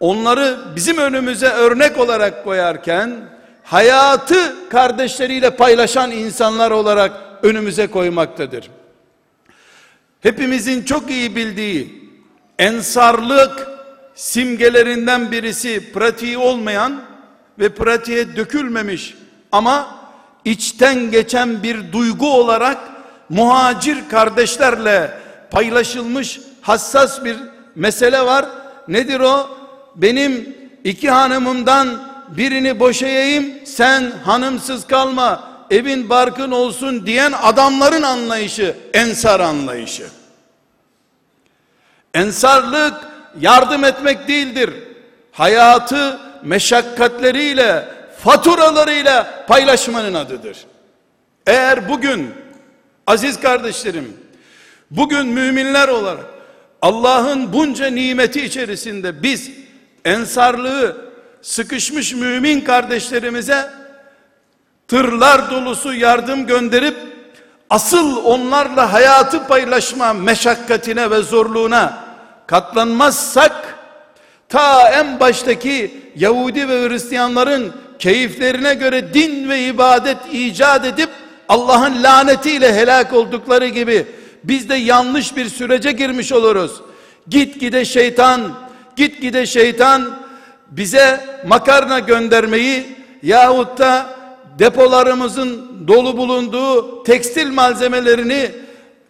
onları 0.00 0.58
bizim 0.76 0.98
önümüze 0.98 1.48
örnek 1.48 1.98
olarak 1.98 2.44
koyarken 2.44 3.16
hayatı 3.62 4.68
kardeşleriyle 4.68 5.50
paylaşan 5.50 6.10
insanlar 6.10 6.70
olarak 6.70 7.12
önümüze 7.42 7.86
koymaktadır. 7.86 8.70
Hepimizin 10.20 10.82
çok 10.82 11.10
iyi 11.10 11.36
bildiği 11.36 12.10
ensarlık 12.58 13.68
simgelerinden 14.14 15.32
birisi 15.32 15.92
pratiği 15.92 16.38
olmayan 16.38 17.02
ve 17.58 17.68
pratiğe 17.68 18.36
dökülmemiş 18.36 19.14
ama 19.52 19.96
içten 20.44 21.10
geçen 21.10 21.62
bir 21.62 21.92
duygu 21.92 22.32
olarak 22.32 22.78
muhacir 23.28 24.08
kardeşlerle 24.10 25.10
paylaşılmış 25.50 26.40
hassas 26.60 27.24
bir 27.24 27.36
mesele 27.74 28.26
var. 28.26 28.46
Nedir 28.88 29.20
o? 29.20 29.48
Benim 29.96 30.56
iki 30.84 31.10
hanımımdan 31.10 32.14
birini 32.28 32.80
boşayayım, 32.80 33.46
sen 33.64 34.12
hanımsız 34.24 34.86
kalma, 34.86 35.48
evin 35.70 36.08
barkın 36.08 36.50
olsun 36.50 37.06
diyen 37.06 37.32
adamların 37.42 38.02
anlayışı, 38.02 38.76
ensar 38.94 39.40
anlayışı. 39.40 40.06
Ensarlık 42.14 42.94
yardım 43.40 43.84
etmek 43.84 44.28
değildir. 44.28 44.70
Hayatı 45.32 46.20
meşakkatleriyle, 46.42 47.88
faturalarıyla 48.18 49.44
paylaşmanın 49.48 50.14
adıdır. 50.14 50.56
Eğer 51.46 51.88
bugün 51.88 52.30
aziz 53.06 53.40
kardeşlerim, 53.40 54.16
bugün 54.90 55.26
müminler 55.26 55.88
olarak 55.88 56.33
Allah'ın 56.84 57.52
bunca 57.52 57.86
nimeti 57.86 58.44
içerisinde 58.44 59.22
biz 59.22 59.50
ensarlığı 60.04 60.96
sıkışmış 61.42 62.14
mümin 62.14 62.60
kardeşlerimize 62.60 63.70
tırlar 64.88 65.50
dolusu 65.50 65.94
yardım 65.94 66.46
gönderip 66.46 66.96
asıl 67.70 68.24
onlarla 68.24 68.92
hayatı 68.92 69.46
paylaşma 69.46 70.12
meşakkatine 70.12 71.10
ve 71.10 71.22
zorluğuna 71.22 72.04
katlanmazsak 72.46 73.78
ta 74.48 74.88
en 74.90 75.20
baştaki 75.20 76.00
Yahudi 76.16 76.68
ve 76.68 76.88
Hristiyanların 76.88 77.72
keyiflerine 77.98 78.74
göre 78.74 79.14
din 79.14 79.48
ve 79.48 79.60
ibadet 79.66 80.18
icat 80.32 80.84
edip 80.84 81.10
Allah'ın 81.48 82.02
lanetiyle 82.02 82.74
helak 82.74 83.12
oldukları 83.12 83.66
gibi 83.66 84.06
biz 84.44 84.68
de 84.68 84.74
yanlış 84.74 85.36
bir 85.36 85.48
sürece 85.48 85.92
girmiş 85.92 86.32
oluruz. 86.32 86.80
Git 87.28 87.60
gide 87.60 87.84
şeytan, 87.84 88.40
git 88.96 89.20
gide 89.20 89.46
şeytan 89.46 90.18
bize 90.70 91.20
makarna 91.46 91.98
göndermeyi 91.98 92.84
yahut 93.22 93.78
da 93.78 94.06
depolarımızın 94.58 95.66
dolu 95.88 96.16
bulunduğu 96.16 97.02
tekstil 97.04 97.50
malzemelerini 97.50 98.50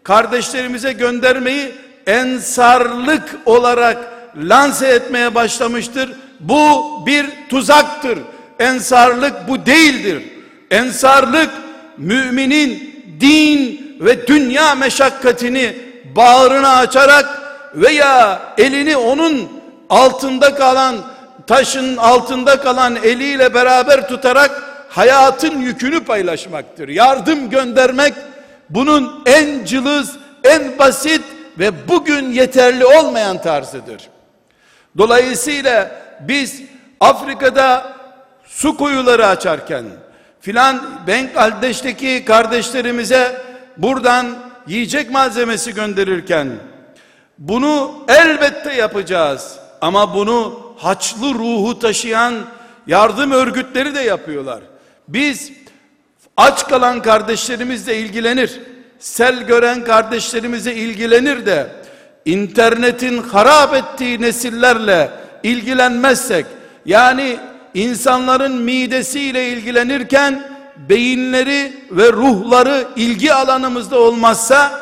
kardeşlerimize 0.02 0.92
göndermeyi 0.92 1.72
ensarlık 2.06 3.36
olarak 3.46 4.12
lanse 4.36 4.86
etmeye 4.86 5.34
başlamıştır. 5.34 6.12
Bu 6.40 6.82
bir 7.06 7.26
tuzaktır. 7.48 8.18
Ensarlık 8.58 9.48
bu 9.48 9.66
değildir. 9.66 10.22
Ensarlık 10.70 11.50
müminin 11.98 12.94
din 13.20 13.83
ve 14.00 14.26
dünya 14.26 14.74
meşakkatini 14.74 15.76
bağrına 16.16 16.76
açarak 16.76 17.42
veya 17.74 18.42
elini 18.58 18.96
onun 18.96 19.48
altında 19.90 20.54
kalan 20.54 20.96
taşın 21.46 21.96
altında 21.96 22.60
kalan 22.60 22.96
eliyle 22.96 23.54
beraber 23.54 24.08
tutarak 24.08 24.62
hayatın 24.88 25.60
yükünü 25.60 26.04
paylaşmaktır. 26.04 26.88
Yardım 26.88 27.50
göndermek 27.50 28.14
bunun 28.70 29.22
en 29.26 29.64
cılız, 29.64 30.16
en 30.44 30.78
basit 30.78 31.22
ve 31.58 31.88
bugün 31.88 32.32
yeterli 32.32 32.86
olmayan 32.86 33.42
tarzıdır. 33.42 34.02
Dolayısıyla 34.98 35.90
biz 36.20 36.62
Afrika'da 37.00 37.92
su 38.46 38.76
kuyuları 38.76 39.26
açarken 39.26 39.84
filan 40.40 40.82
Bangladeş'teki 41.08 42.24
kardeşlerimize 42.24 43.40
buradan 43.76 44.26
yiyecek 44.66 45.10
malzemesi 45.10 45.74
gönderirken 45.74 46.48
bunu 47.38 48.04
elbette 48.08 48.74
yapacağız. 48.74 49.58
Ama 49.80 50.14
bunu 50.14 50.60
haçlı 50.78 51.34
ruhu 51.34 51.78
taşıyan 51.78 52.34
yardım 52.86 53.30
örgütleri 53.30 53.94
de 53.94 54.00
yapıyorlar. 54.00 54.60
Biz 55.08 55.52
aç 56.36 56.68
kalan 56.68 57.02
kardeşlerimizle 57.02 57.98
ilgilenir. 57.98 58.60
Sel 58.98 59.42
gören 59.42 59.84
kardeşlerimize 59.84 60.74
ilgilenir 60.74 61.46
de 61.46 61.66
internetin 62.24 63.22
harap 63.22 63.74
ettiği 63.74 64.20
nesillerle 64.20 65.10
ilgilenmezsek 65.42 66.46
yani 66.86 67.36
insanların 67.74 68.62
midesiyle 68.62 69.48
ilgilenirken 69.48 70.53
beyinleri 70.76 71.72
ve 71.90 72.12
ruhları 72.12 72.86
ilgi 72.96 73.32
alanımızda 73.32 74.00
olmazsa 74.00 74.80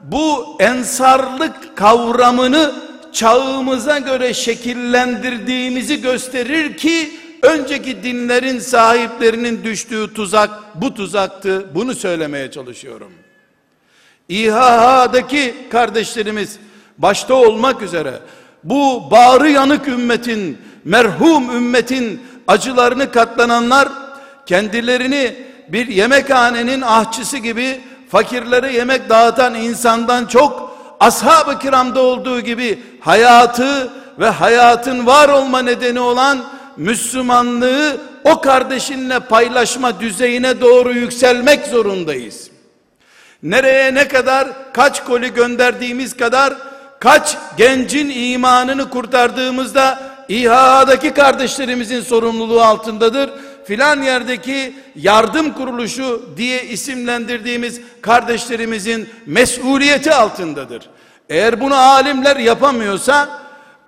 bu 0.00 0.56
ensarlık 0.60 1.76
kavramını 1.76 2.72
çağımıza 3.12 3.98
göre 3.98 4.34
şekillendirdiğimizi 4.34 6.00
gösterir 6.00 6.76
ki 6.76 7.12
önceki 7.42 8.02
dinlerin 8.02 8.58
sahiplerinin 8.58 9.64
düştüğü 9.64 10.14
tuzak 10.14 10.50
bu 10.74 10.94
tuzaktı. 10.94 11.66
Bunu 11.74 11.94
söylemeye 11.94 12.50
çalışıyorum. 12.50 13.12
İHH'daki 14.28 15.54
kardeşlerimiz 15.70 16.58
başta 16.98 17.34
olmak 17.34 17.82
üzere 17.82 18.12
bu 18.64 19.10
bağrı 19.10 19.50
yanık 19.50 19.88
ümmetin, 19.88 20.58
merhum 20.84 21.56
ümmetin 21.56 22.22
acılarını 22.48 23.12
katlananlar 23.12 23.88
kendilerini 24.46 25.34
bir 25.68 25.88
yemekhanenin 25.88 26.80
ahçısı 26.80 27.38
gibi 27.38 27.80
fakirlere 28.08 28.72
yemek 28.72 29.08
dağıtan 29.08 29.54
insandan 29.54 30.26
çok 30.26 30.78
ashab-ı 31.00 31.58
kiramda 31.58 32.02
olduğu 32.02 32.40
gibi 32.40 32.82
hayatı 33.00 33.90
ve 34.18 34.28
hayatın 34.28 35.06
var 35.06 35.28
olma 35.28 35.62
nedeni 35.62 36.00
olan 36.00 36.44
Müslümanlığı 36.76 38.00
o 38.24 38.40
kardeşinle 38.40 39.20
paylaşma 39.20 40.00
düzeyine 40.00 40.60
doğru 40.60 40.92
yükselmek 40.92 41.66
zorundayız. 41.66 42.50
Nereye 43.42 43.94
ne 43.94 44.08
kadar 44.08 44.72
kaç 44.72 45.04
koli 45.04 45.34
gönderdiğimiz 45.34 46.16
kadar 46.16 46.54
kaç 47.00 47.36
gencin 47.56 48.10
imanını 48.10 48.90
kurtardığımızda 48.90 50.02
İHA'daki 50.28 51.14
kardeşlerimizin 51.14 52.00
sorumluluğu 52.00 52.62
altındadır. 52.62 53.30
Filan 53.64 54.02
yerdeki 54.02 54.74
yardım 54.96 55.52
kuruluşu 55.52 56.28
diye 56.36 56.64
isimlendirdiğimiz 56.64 57.80
kardeşlerimizin 58.00 59.08
mesuliyeti 59.26 60.14
altındadır. 60.14 60.88
Eğer 61.28 61.60
bunu 61.60 61.74
alimler 61.74 62.36
yapamıyorsa 62.36 63.28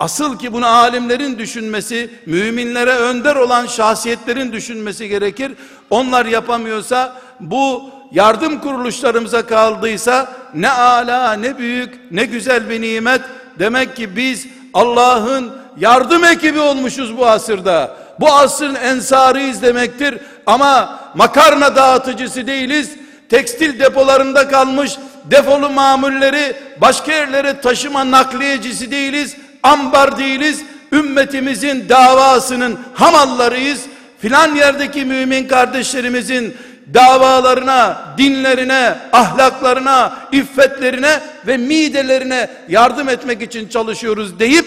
asıl 0.01 0.39
ki 0.39 0.53
bunu 0.53 0.67
alimlerin 0.67 1.39
düşünmesi, 1.39 2.11
müminlere 2.27 2.95
önder 2.95 3.37
olan 3.37 3.67
şahsiyetlerin 3.67 4.53
düşünmesi 4.53 5.09
gerekir. 5.09 5.53
Onlar 5.91 6.27
yapamıyorsa 6.27 7.17
bu 7.41 7.91
yardım 8.12 8.61
kuruluşlarımıza 8.61 9.47
kaldıysa 9.47 10.33
ne 10.55 10.71
ala 10.71 11.33
ne 11.33 11.59
büyük 11.59 12.01
ne 12.11 12.25
güzel 12.25 12.71
bir 12.71 12.83
nimet. 12.83 13.21
Demek 13.59 13.97
ki 13.97 14.17
biz 14.17 14.47
Allah'ın 14.75 15.53
yardım 15.79 16.25
ekibi 16.25 16.61
olmuşuz 16.61 17.19
bu 17.19 17.27
asırda. 17.27 18.06
Bu 18.21 18.33
asrın 18.33 18.75
ensarıyız 18.75 19.63
demektir. 19.63 20.19
Ama 20.47 21.01
makarna 21.15 21.77
dağıtıcısı 21.77 22.47
değiliz. 22.47 22.91
Tekstil 23.29 23.79
depolarında 23.81 24.49
kalmış 24.49 24.97
defolu 25.25 25.71
mamulleri 25.71 26.57
başka 26.81 27.13
yerlere 27.13 27.61
taşıma 27.61 28.11
nakliyecisi 28.11 28.91
değiliz. 28.91 29.37
Ambar 29.63 30.19
değiliz. 30.19 30.63
Ümmetimizin 30.93 31.89
davasının 31.89 32.81
hamallarıyız. 32.95 33.81
Filan 34.19 34.55
yerdeki 34.55 35.05
mümin 35.05 35.49
kardeşlerimizin 35.49 36.57
davalarına, 36.95 38.03
dinlerine, 38.19 38.95
ahlaklarına, 39.13 40.19
iffetlerine 40.33 41.21
ve 41.47 41.57
midelerine 41.57 42.51
yardım 42.69 43.09
etmek 43.09 43.43
için 43.43 43.69
çalışıyoruz 43.69 44.39
deyip 44.39 44.67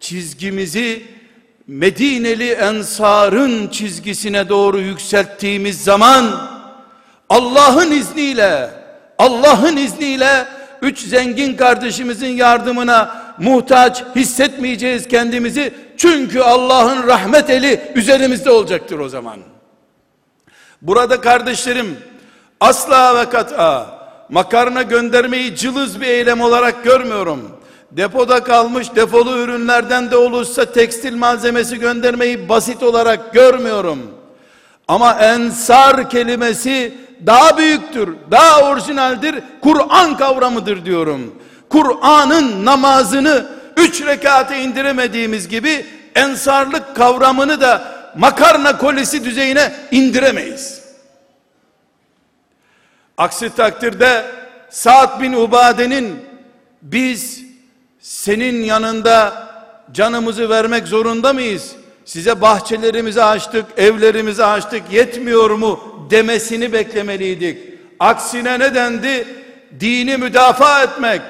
çizgimizi 0.00 1.02
Medineli 1.66 2.50
ensarın 2.50 3.68
çizgisine 3.68 4.48
doğru 4.48 4.80
yükselttiğimiz 4.80 5.84
zaman 5.84 6.48
Allah'ın 7.28 7.90
izniyle 7.90 8.70
Allah'ın 9.18 9.76
izniyle 9.76 10.46
üç 10.82 10.98
zengin 11.00 11.56
kardeşimizin 11.56 12.28
yardımına 12.28 13.22
muhtaç 13.38 14.04
hissetmeyeceğiz 14.16 15.08
kendimizi. 15.08 15.74
Çünkü 15.96 16.40
Allah'ın 16.40 17.06
rahmet 17.06 17.50
eli 17.50 17.80
üzerimizde 17.94 18.50
olacaktır 18.50 18.98
o 18.98 19.08
zaman. 19.08 19.38
Burada 20.82 21.20
kardeşlerim 21.20 21.96
asla 22.60 23.20
ve 23.20 23.30
kat'a 23.30 23.86
makarna 24.28 24.82
göndermeyi 24.82 25.56
cılız 25.56 26.00
bir 26.00 26.06
eylem 26.06 26.40
olarak 26.40 26.84
görmüyorum. 26.84 27.56
Depoda 27.96 28.44
kalmış 28.44 28.94
defolu 28.96 29.38
ürünlerden 29.38 30.10
de 30.10 30.16
olursa 30.16 30.72
tekstil 30.72 31.16
malzemesi 31.16 31.78
göndermeyi 31.78 32.48
basit 32.48 32.82
olarak 32.82 33.34
görmüyorum. 33.34 34.14
Ama 34.88 35.12
ensar 35.12 36.10
kelimesi 36.10 36.94
daha 37.26 37.58
büyüktür, 37.58 38.16
daha 38.30 38.70
orijinaldir, 38.70 39.34
Kur'an 39.60 40.16
kavramıdır 40.16 40.84
diyorum. 40.84 41.34
Kur'an'ın 41.68 42.64
namazını 42.64 43.46
üç 43.76 44.06
rekate 44.06 44.62
indiremediğimiz 44.62 45.48
gibi 45.48 45.86
ensarlık 46.14 46.96
kavramını 46.96 47.60
da 47.60 47.96
makarna 48.16 48.78
kolisi 48.78 49.24
düzeyine 49.24 49.72
indiremeyiz. 49.90 50.82
Aksi 53.18 53.54
takdirde 53.54 54.24
Sa'd 54.70 55.20
bin 55.20 55.32
Ubade'nin 55.32 56.16
biz 56.82 57.45
senin 58.06 58.62
yanında 58.62 59.48
canımızı 59.92 60.50
vermek 60.50 60.88
zorunda 60.88 61.32
mıyız? 61.32 61.72
Size 62.04 62.40
bahçelerimizi 62.40 63.22
açtık, 63.22 63.64
evlerimizi 63.76 64.44
açtık, 64.44 64.82
yetmiyor 64.92 65.50
mu 65.50 65.80
demesini 66.10 66.72
beklemeliydik. 66.72 67.58
Aksine 68.00 68.58
ne 68.58 68.74
dendi? 68.74 69.26
Dini 69.80 70.16
müdafaa 70.16 70.82
etmek, 70.82 71.20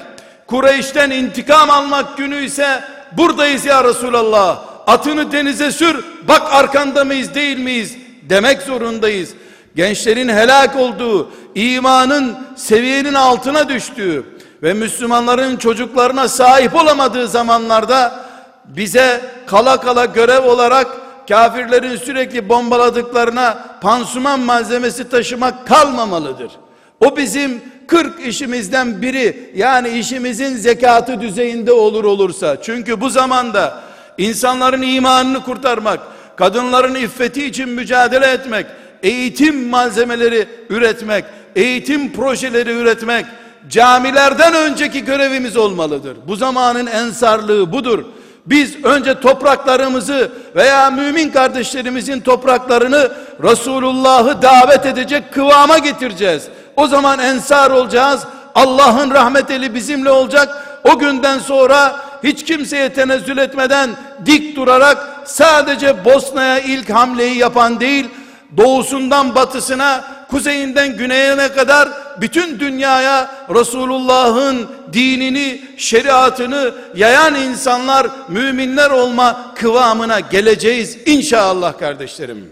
Kureyş'ten 0.47 1.11
intikam 1.11 1.69
almak 1.69 2.17
günü 2.17 2.45
ise 2.45 2.83
buradayız 3.17 3.65
ya 3.65 3.83
Resulallah. 3.83 4.59
Atını 4.87 5.31
denize 5.31 5.71
sür, 5.71 6.05
bak 6.27 6.41
arkanda 6.51 7.05
mıyız 7.05 7.35
değil 7.35 7.59
miyiz 7.59 7.95
demek 8.29 8.61
zorundayız. 8.61 9.29
Gençlerin 9.75 10.29
helak 10.29 10.75
olduğu, 10.75 11.31
imanın 11.55 12.37
seviyenin 12.55 13.13
altına 13.13 13.69
düştüğü 13.69 14.36
ve 14.63 14.73
Müslümanların 14.73 15.57
çocuklarına 15.57 16.27
sahip 16.27 16.75
olamadığı 16.75 17.27
zamanlarda 17.27 18.25
bize 18.65 19.21
kala 19.45 19.79
kala 19.79 20.05
görev 20.05 20.43
olarak 20.43 20.87
kafirlerin 21.29 21.95
sürekli 21.95 22.49
bombaladıklarına 22.49 23.65
pansuman 23.81 24.39
malzemesi 24.39 25.09
taşımak 25.09 25.67
kalmamalıdır. 25.67 26.51
O 26.99 27.17
bizim 27.17 27.61
40 27.87 28.27
işimizden 28.27 29.01
biri 29.01 29.51
yani 29.55 29.89
işimizin 29.89 30.55
zekatı 30.55 31.21
düzeyinde 31.21 31.71
olur 31.71 32.03
olursa 32.03 32.57
çünkü 32.61 33.01
bu 33.01 33.09
zamanda 33.09 33.83
insanların 34.17 34.81
imanını 34.81 35.43
kurtarmak, 35.43 35.99
kadınların 36.35 36.95
iffeti 36.95 37.45
için 37.45 37.69
mücadele 37.69 38.25
etmek, 38.25 38.65
eğitim 39.03 39.69
malzemeleri 39.69 40.47
üretmek, 40.69 41.25
eğitim 41.55 42.13
projeleri 42.13 42.71
üretmek 42.71 43.25
camilerden 43.69 44.53
önceki 44.53 45.05
görevimiz 45.05 45.57
olmalıdır. 45.57 46.17
Bu 46.27 46.35
zamanın 46.35 46.85
ensarlığı 46.85 47.71
budur. 47.71 48.05
Biz 48.45 48.85
önce 48.85 49.19
topraklarımızı 49.19 50.31
veya 50.55 50.89
mümin 50.89 51.29
kardeşlerimizin 51.29 52.19
topraklarını 52.19 53.11
Resulullah'ı 53.43 54.41
davet 54.41 54.85
edecek 54.85 55.33
kıvama 55.33 55.77
getireceğiz. 55.77 56.47
O 56.75 56.87
zaman 56.87 57.19
ensar 57.19 57.71
olacağız. 57.71 58.23
Allah'ın 58.55 59.11
rahmet 59.11 59.51
eli 59.51 59.75
bizimle 59.75 60.11
olacak. 60.11 60.79
O 60.83 60.99
günden 60.99 61.39
sonra 61.39 61.95
hiç 62.23 62.45
kimseye 62.45 62.93
tenezzül 62.93 63.37
etmeden 63.37 63.89
dik 64.25 64.55
durarak 64.55 65.21
sadece 65.25 66.05
Bosna'ya 66.05 66.59
ilk 66.59 66.89
hamleyi 66.89 67.37
yapan 67.37 67.79
değil, 67.79 68.09
doğusundan 68.57 69.35
batısına 69.35 70.03
kuzeyinden 70.29 70.97
güneyine 70.97 71.53
kadar 71.53 71.89
bütün 72.21 72.59
dünyaya 72.59 73.31
Resulullah'ın 73.55 74.67
dinini, 74.93 75.61
şeriatını 75.77 76.73
yayan 76.95 77.35
insanlar, 77.35 78.07
müminler 78.29 78.89
olma 78.89 79.53
kıvamına 79.55 80.19
geleceğiz 80.19 80.97
inşallah 81.05 81.77
kardeşlerim. 81.77 82.51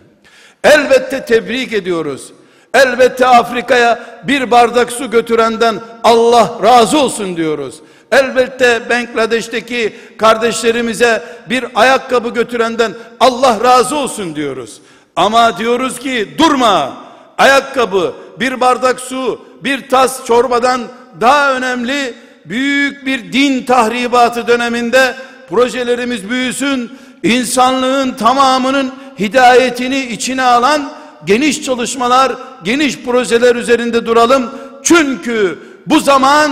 Elbette 0.63 1.25
tebrik 1.25 1.73
ediyoruz. 1.73 2.33
Elbette 2.73 3.27
Afrika'ya 3.27 3.99
bir 4.23 4.51
bardak 4.51 4.91
su 4.91 5.11
götürenden 5.11 5.79
Allah 6.03 6.51
razı 6.63 6.99
olsun 6.99 7.37
diyoruz. 7.37 7.75
Elbette 8.11 8.89
Bangladeş'teki 8.89 9.95
kardeşlerimize 10.17 11.23
bir 11.49 11.65
ayakkabı 11.75 12.29
götürenden 12.29 12.93
Allah 13.19 13.59
razı 13.63 13.95
olsun 13.95 14.35
diyoruz. 14.35 14.81
Ama 15.15 15.57
diyoruz 15.57 15.99
ki 15.99 16.35
durma. 16.37 17.04
Ayakkabı, 17.37 18.13
bir 18.39 18.59
bardak 18.59 18.99
su, 18.99 19.41
bir 19.63 19.89
tas 19.89 20.25
çorbadan 20.25 20.81
daha 21.21 21.53
önemli 21.53 22.13
büyük 22.45 23.05
bir 23.05 23.33
din 23.33 23.63
tahribatı 23.63 24.47
döneminde 24.47 25.15
projelerimiz 25.49 26.29
büyüsün. 26.29 26.91
insanlığın 27.23 28.11
tamamının 28.11 28.91
hidayetini 29.19 30.05
içine 30.05 30.43
alan 30.43 30.91
geniş 31.25 31.63
çalışmalar, 31.63 32.31
geniş 32.63 32.99
projeler 32.99 33.55
üzerinde 33.55 34.05
duralım. 34.05 34.51
Çünkü 34.83 35.59
bu 35.85 35.99
zaman 35.99 36.51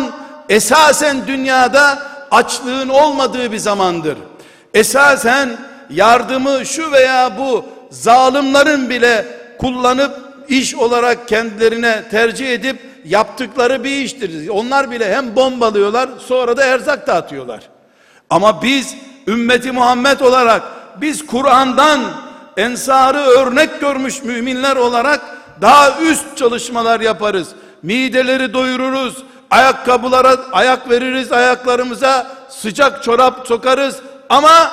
esasen 0.49 1.27
dünyada 1.27 1.99
açlığın 2.31 2.89
olmadığı 2.89 3.51
bir 3.51 3.57
zamandır. 3.57 4.17
Esasen 4.73 5.49
yardımı 5.89 6.65
şu 6.65 6.91
veya 6.91 7.37
bu 7.37 7.65
zalimlerin 7.89 8.89
bile 8.89 9.25
kullanıp 9.59 10.32
iş 10.59 10.75
olarak 10.75 11.27
kendilerine 11.27 12.03
tercih 12.11 12.53
edip 12.53 12.79
yaptıkları 13.05 13.83
bir 13.83 13.89
iştir. 13.89 14.49
Onlar 14.49 14.91
bile 14.91 15.15
hem 15.15 15.35
bombalıyorlar 15.35 16.09
sonra 16.27 16.57
da 16.57 16.63
erzak 16.63 17.07
dağıtıyorlar. 17.07 17.63
Ama 18.29 18.63
biz 18.63 18.95
ümmeti 19.27 19.71
Muhammed 19.71 20.19
olarak 20.19 20.63
biz 21.01 21.25
Kur'an'dan 21.25 21.99
ensarı 22.57 23.17
örnek 23.17 23.81
görmüş 23.81 24.23
müminler 24.23 24.75
olarak 24.75 25.21
daha 25.61 26.01
üst 26.01 26.37
çalışmalar 26.37 26.99
yaparız. 26.99 27.47
Mideleri 27.83 28.53
doyururuz. 28.53 29.23
Ayakkabılara 29.51 30.37
ayak 30.51 30.89
veririz 30.89 31.31
ayaklarımıza. 31.31 32.27
Sıcak 32.49 33.03
çorap 33.03 33.47
sokarız. 33.47 33.99
Ama 34.29 34.71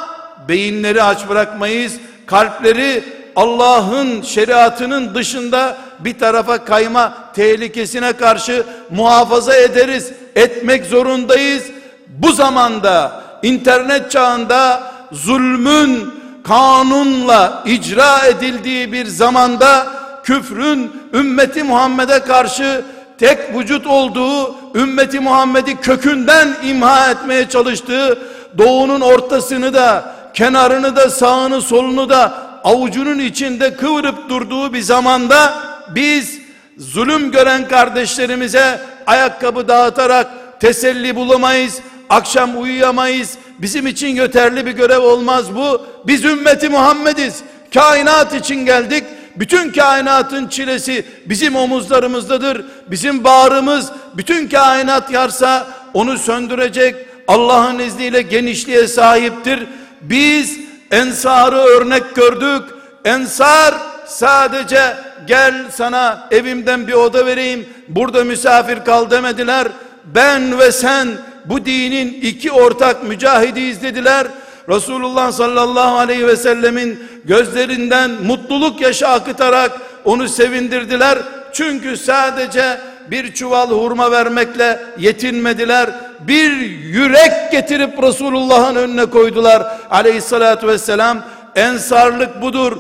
beyinleri 0.48 1.02
aç 1.02 1.28
bırakmayız. 1.28 1.92
Kalpleri 2.26 3.19
Allah'ın 3.36 4.22
şeriatının 4.22 5.14
dışında 5.14 5.76
bir 5.98 6.18
tarafa 6.18 6.64
kayma 6.64 7.14
tehlikesine 7.34 8.12
karşı 8.12 8.64
muhafaza 8.90 9.56
ederiz. 9.56 10.12
Etmek 10.36 10.86
zorundayız. 10.86 11.62
Bu 12.08 12.32
zamanda 12.32 13.22
internet 13.42 14.10
çağında 14.10 14.82
zulmün 15.12 16.14
kanunla 16.44 17.62
icra 17.66 18.26
edildiği 18.26 18.92
bir 18.92 19.06
zamanda 19.06 19.86
küfrün 20.24 20.92
ümmeti 21.14 21.62
Muhammed'e 21.62 22.18
karşı 22.18 22.82
tek 23.18 23.38
vücut 23.58 23.86
olduğu 23.86 24.54
ümmeti 24.74 25.20
Muhammed'i 25.20 25.76
kökünden 25.76 26.48
imha 26.64 27.10
etmeye 27.10 27.48
çalıştığı 27.48 28.18
doğunun 28.58 29.00
ortasını 29.00 29.74
da 29.74 30.14
kenarını 30.34 30.96
da 30.96 31.10
sağını 31.10 31.62
solunu 31.62 32.08
da 32.08 32.49
avucunun 32.64 33.18
içinde 33.18 33.76
kıvırıp 33.76 34.28
durduğu 34.28 34.72
bir 34.72 34.80
zamanda 34.80 35.62
biz 35.94 36.38
zulüm 36.78 37.30
gören 37.30 37.68
kardeşlerimize 37.68 38.80
ayakkabı 39.06 39.68
dağıtarak 39.68 40.60
teselli 40.60 41.16
bulamayız 41.16 41.78
akşam 42.08 42.62
uyuyamayız 42.62 43.38
bizim 43.58 43.86
için 43.86 44.08
yeterli 44.08 44.66
bir 44.66 44.72
görev 44.72 45.00
olmaz 45.00 45.54
bu 45.54 45.86
biz 46.06 46.24
ümmeti 46.24 46.68
Muhammediz 46.68 47.42
kainat 47.74 48.34
için 48.34 48.66
geldik 48.66 49.04
bütün 49.36 49.72
kainatın 49.72 50.48
çilesi 50.48 51.04
bizim 51.26 51.56
omuzlarımızdadır. 51.56 52.64
Bizim 52.90 53.24
bağrımız 53.24 53.92
bütün 54.16 54.48
kainat 54.48 55.10
yarsa 55.10 55.66
onu 55.94 56.18
söndürecek 56.18 56.96
Allah'ın 57.28 57.78
izniyle 57.78 58.22
genişliğe 58.22 58.86
sahiptir. 58.86 59.66
Biz 60.00 60.58
ensarı 60.90 61.56
örnek 61.56 62.14
gördük. 62.14 62.62
Ensar 63.04 63.74
sadece 64.06 64.96
gel 65.26 65.54
sana 65.70 66.28
evimden 66.30 66.86
bir 66.86 66.92
oda 66.92 67.26
vereyim 67.26 67.68
burada 67.88 68.24
misafir 68.24 68.84
kal 68.84 69.10
demediler. 69.10 69.68
Ben 70.04 70.58
ve 70.58 70.72
sen 70.72 71.08
bu 71.44 71.66
dinin 71.66 72.12
iki 72.22 72.52
ortak 72.52 73.04
mücahidiyiz 73.04 73.82
dediler. 73.82 74.26
Resulullah 74.68 75.32
sallallahu 75.32 75.98
aleyhi 75.98 76.26
ve 76.26 76.36
sellemin 76.36 77.02
gözlerinden 77.24 78.10
mutluluk 78.10 78.80
yaşı 78.80 79.08
akıtarak 79.08 79.72
onu 80.04 80.28
sevindirdiler. 80.28 81.18
Çünkü 81.52 81.96
sadece 81.96 82.80
bir 83.10 83.34
çuval 83.34 83.70
hurma 83.70 84.10
vermekle 84.10 84.80
yetinmediler. 84.98 85.90
Bir 86.20 86.50
yürek 86.70 87.52
getirip 87.52 88.02
Resulullah'ın 88.02 88.76
önüne 88.76 89.06
koydular. 89.06 89.78
Aleyhissalatü 89.90 90.66
vesselam 90.66 91.24
ensarlık 91.56 92.42
budur. 92.42 92.76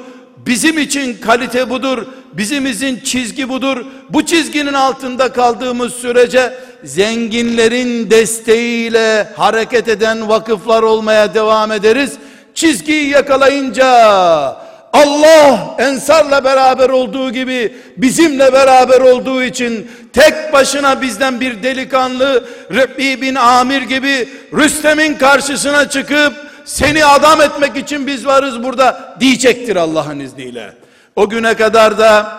Bizim 0.46 0.78
için 0.78 1.14
kalite 1.20 1.70
budur. 1.70 2.06
Bizimizin 2.32 3.00
çizgi 3.04 3.48
budur. 3.48 3.84
Bu 4.10 4.26
çizginin 4.26 4.72
altında 4.72 5.32
kaldığımız 5.32 5.94
sürece 5.94 6.52
zenginlerin 6.84 8.10
desteğiyle 8.10 9.28
hareket 9.36 9.88
eden 9.88 10.28
vakıflar 10.28 10.82
olmaya 10.82 11.34
devam 11.34 11.72
ederiz. 11.72 12.12
Çizgiyi 12.54 13.08
yakalayınca 13.08 14.69
Allah 14.92 15.74
ensarla 15.78 16.44
beraber 16.44 16.88
olduğu 16.88 17.32
gibi 17.32 17.74
bizimle 17.96 18.52
beraber 18.52 19.00
olduğu 19.00 19.42
için 19.42 19.90
tek 20.12 20.52
başına 20.52 21.02
bizden 21.02 21.40
bir 21.40 21.62
delikanlı 21.62 22.44
Rebbi 22.74 23.22
bin 23.22 23.34
Amir 23.34 23.82
gibi 23.82 24.28
Rüstem'in 24.52 25.14
karşısına 25.14 25.88
çıkıp 25.88 26.32
seni 26.64 27.04
adam 27.04 27.40
etmek 27.40 27.76
için 27.76 28.06
biz 28.06 28.26
varız 28.26 28.62
burada 28.62 29.16
diyecektir 29.20 29.76
Allah'ın 29.76 30.18
izniyle. 30.18 30.72
O 31.16 31.28
güne 31.28 31.54
kadar 31.54 31.98
da 31.98 32.32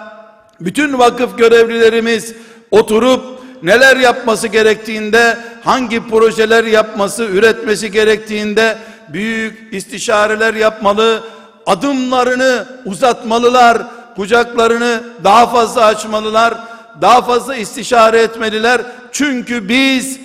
bütün 0.60 1.00
vakıf 1.00 1.38
görevlilerimiz 1.38 2.34
oturup 2.72 3.42
neler 3.64 3.98
yapması 3.98 4.48
gerektiğinde, 4.48 5.38
hangi 5.64 6.08
projeler 6.08 6.64
yapması, 6.64 7.24
üretmesi 7.24 7.92
gerektiğinde 7.92 8.78
büyük 9.10 9.74
istişareler 9.74 10.54
yapmalı, 10.54 11.24
adımlarını 11.65 12.65
uzatmalılar, 12.86 13.78
kucaklarını 14.15 15.04
daha 15.24 15.47
fazla 15.47 15.86
açmalılar, 15.86 16.54
daha 17.02 17.21
fazla 17.21 17.56
istişare 17.56 18.21
etmeliler. 18.21 18.82
Çünkü 19.12 19.69
biz 19.69 20.19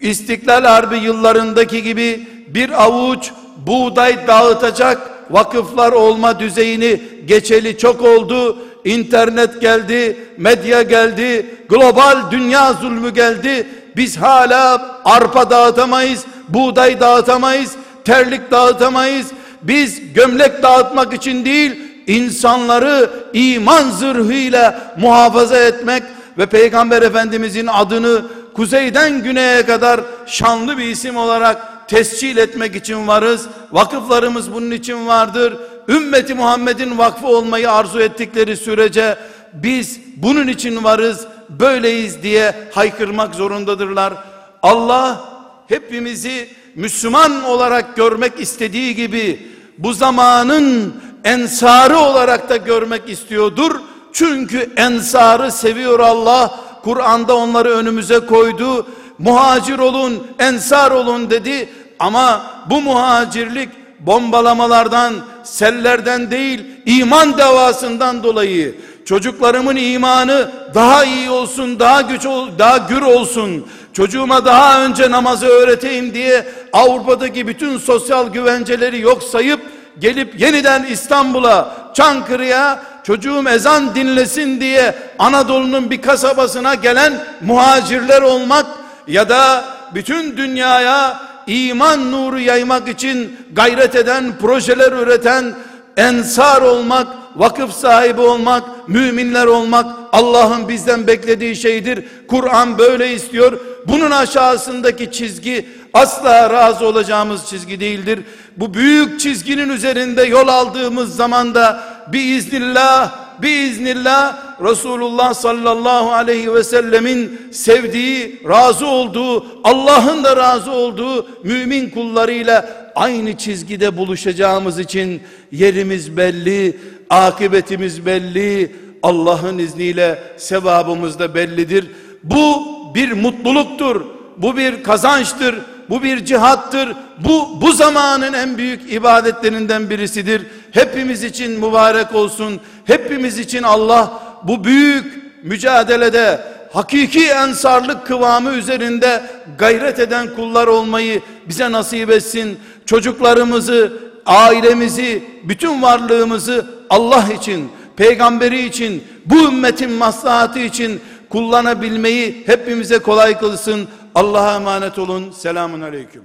İstiklal 0.00 0.64
Harbi 0.64 0.96
yıllarındaki 0.96 1.82
gibi 1.82 2.28
bir 2.48 2.84
avuç 2.84 3.30
buğday 3.66 4.26
dağıtacak 4.26 5.10
vakıflar 5.30 5.92
olma 5.92 6.40
düzeyini 6.40 7.00
geçeli 7.26 7.78
çok 7.78 8.02
oldu 8.02 8.58
internet 8.84 9.60
geldi, 9.60 10.16
medya 10.38 10.82
geldi, 10.82 11.46
global 11.68 12.30
dünya 12.30 12.72
zulmü 12.72 13.14
geldi. 13.14 13.66
Biz 13.96 14.16
hala 14.16 15.00
arpa 15.04 15.50
dağıtamayız, 15.50 16.24
buğday 16.48 17.00
dağıtamayız, 17.00 17.72
terlik 18.04 18.50
dağıtamayız. 18.50 19.26
Biz 19.62 20.12
gömlek 20.12 20.62
dağıtmak 20.62 21.14
için 21.14 21.44
değil, 21.44 21.80
insanları 22.06 23.10
iman 23.32 23.90
zırhıyla 23.90 24.94
muhafaza 25.00 25.58
etmek 25.58 26.02
ve 26.38 26.46
Peygamber 26.46 27.02
Efendimizin 27.02 27.66
adını 27.66 28.22
kuzeyden 28.54 29.22
güneye 29.22 29.66
kadar 29.66 30.00
şanlı 30.26 30.78
bir 30.78 30.84
isim 30.84 31.16
olarak 31.16 31.88
tescil 31.88 32.36
etmek 32.36 32.76
için 32.76 33.06
varız. 33.06 33.46
Vakıflarımız 33.72 34.52
bunun 34.52 34.70
için 34.70 35.06
vardır 35.06 35.54
ümmeti 35.90 36.34
Muhammed'in 36.34 36.98
vakfı 36.98 37.26
olmayı 37.26 37.72
arzu 37.72 38.00
ettikleri 38.00 38.56
sürece 38.56 39.16
biz 39.52 40.00
bunun 40.16 40.48
için 40.48 40.84
varız, 40.84 41.26
böyleyiz 41.48 42.22
diye 42.22 42.54
haykırmak 42.72 43.34
zorundadırlar. 43.34 44.14
Allah 44.62 45.24
hepimizi 45.68 46.48
Müslüman 46.74 47.44
olarak 47.44 47.96
görmek 47.96 48.40
istediği 48.40 48.94
gibi 48.94 49.50
bu 49.78 49.92
zamanın 49.92 50.94
ensarı 51.24 51.98
olarak 51.98 52.48
da 52.48 52.56
görmek 52.56 53.08
istiyordur. 53.08 53.80
Çünkü 54.12 54.70
ensarı 54.76 55.52
seviyor 55.52 56.00
Allah. 56.00 56.60
Kur'an'da 56.84 57.36
onları 57.36 57.68
önümüze 57.68 58.20
koydu. 58.20 58.86
Muhacir 59.18 59.78
olun, 59.78 60.26
ensar 60.38 60.90
olun 60.90 61.30
dedi. 61.30 61.68
Ama 61.98 62.42
bu 62.70 62.80
muhacirlik 62.80 63.68
bombalamalardan, 64.00 65.14
sellerden 65.44 66.30
değil, 66.30 66.64
iman 66.86 67.38
davasından 67.38 68.22
dolayı 68.22 68.74
çocuklarımın 69.04 69.76
imanı 69.76 70.52
daha 70.74 71.04
iyi 71.04 71.30
olsun, 71.30 71.78
daha 71.78 72.00
güç 72.00 72.26
ol, 72.26 72.48
daha 72.58 72.76
gür 72.76 73.02
olsun. 73.02 73.66
Çocuğuma 73.92 74.44
daha 74.44 74.84
önce 74.84 75.10
namazı 75.10 75.46
öğreteyim 75.46 76.14
diye 76.14 76.46
Avrupa'daki 76.72 77.46
bütün 77.46 77.78
sosyal 77.78 78.28
güvenceleri 78.32 79.00
yok 79.00 79.22
sayıp 79.22 79.60
gelip 79.98 80.40
yeniden 80.40 80.84
İstanbul'a, 80.84 81.76
Çankırı'ya 81.94 82.82
çocuğum 83.02 83.44
ezan 83.48 83.94
dinlesin 83.94 84.60
diye 84.60 84.94
Anadolu'nun 85.18 85.90
bir 85.90 86.02
kasabasına 86.02 86.74
gelen 86.74 87.24
muhacirler 87.40 88.22
olmak 88.22 88.66
ya 89.06 89.28
da 89.28 89.64
bütün 89.94 90.36
dünyaya 90.36 91.20
iman 91.46 92.12
nuru 92.12 92.40
yaymak 92.40 92.88
için 92.88 93.36
gayret 93.52 93.96
eden, 93.96 94.32
projeler 94.40 94.92
üreten 94.92 95.54
ensar 95.96 96.62
olmak, 96.62 97.06
vakıf 97.36 97.72
sahibi 97.72 98.20
olmak, 98.20 98.88
müminler 98.88 99.46
olmak 99.46 99.86
Allah'ın 100.12 100.68
bizden 100.68 101.06
beklediği 101.06 101.56
şeydir. 101.56 102.04
Kur'an 102.28 102.78
böyle 102.78 103.12
istiyor. 103.12 103.58
Bunun 103.88 104.10
aşağısındaki 104.10 105.12
çizgi 105.12 105.68
asla 105.94 106.50
razı 106.50 106.86
olacağımız 106.86 107.46
çizgi 107.46 107.80
değildir. 107.80 108.20
Bu 108.56 108.74
büyük 108.74 109.20
çizginin 109.20 109.68
üzerinde 109.68 110.22
yol 110.22 110.48
aldığımız 110.48 111.16
zaman 111.16 111.54
da 111.54 111.82
biiznillah 112.12 113.20
biiznillah 113.42 114.36
Resulullah 114.62 115.34
sallallahu 115.34 116.12
aleyhi 116.12 116.54
ve 116.54 116.64
sellemin 116.64 117.40
sevdiği, 117.52 118.42
razı 118.48 118.86
olduğu, 118.86 119.46
Allah'ın 119.64 120.24
da 120.24 120.36
razı 120.36 120.70
olduğu 120.70 121.26
mümin 121.44 121.90
kullarıyla 121.90 122.70
aynı 122.94 123.36
çizgide 123.36 123.96
buluşacağımız 123.96 124.78
için 124.78 125.22
yerimiz 125.52 126.16
belli, 126.16 126.76
akıbetimiz 127.10 128.06
belli, 128.06 128.72
Allah'ın 129.02 129.58
izniyle 129.58 130.18
sevabımız 130.36 131.18
da 131.18 131.34
bellidir. 131.34 131.86
Bu 132.22 132.79
bir 132.94 133.12
mutluluktur, 133.12 134.04
bu 134.36 134.56
bir 134.56 134.82
kazançtır, 134.82 135.54
bu 135.90 136.02
bir 136.02 136.24
cihattır. 136.24 136.88
Bu 137.18 137.60
bu 137.60 137.72
zamanın 137.72 138.32
en 138.32 138.58
büyük 138.58 138.92
ibadetlerinden 138.92 139.90
birisidir. 139.90 140.46
Hepimiz 140.70 141.24
için 141.24 141.50
mübarek 141.50 142.14
olsun. 142.14 142.60
Hepimiz 142.84 143.38
için 143.38 143.62
Allah 143.62 144.22
bu 144.42 144.64
büyük 144.64 145.20
mücadelede 145.42 146.40
hakiki 146.72 147.26
ensarlık 147.26 148.06
kıvamı 148.06 148.50
üzerinde 148.50 149.22
gayret 149.58 149.98
eden 149.98 150.34
kullar 150.34 150.66
olmayı 150.66 151.22
bize 151.48 151.72
nasip 151.72 152.10
etsin. 152.10 152.58
Çocuklarımızı, 152.86 153.92
ailemizi, 154.26 155.24
bütün 155.44 155.82
varlığımızı 155.82 156.66
Allah 156.90 157.24
için, 157.40 157.68
peygamberi 157.96 158.66
için, 158.66 159.04
bu 159.26 159.38
ümmetin 159.38 159.92
maslahatı 159.92 160.58
için 160.58 161.00
kullanabilmeyi 161.30 162.42
hepimize 162.46 162.98
kolay 162.98 163.38
kılsın. 163.38 163.88
Allah'a 164.14 164.56
emanet 164.56 164.98
olun. 164.98 165.30
Selamun 165.30 165.80
aleyküm. 165.80 166.24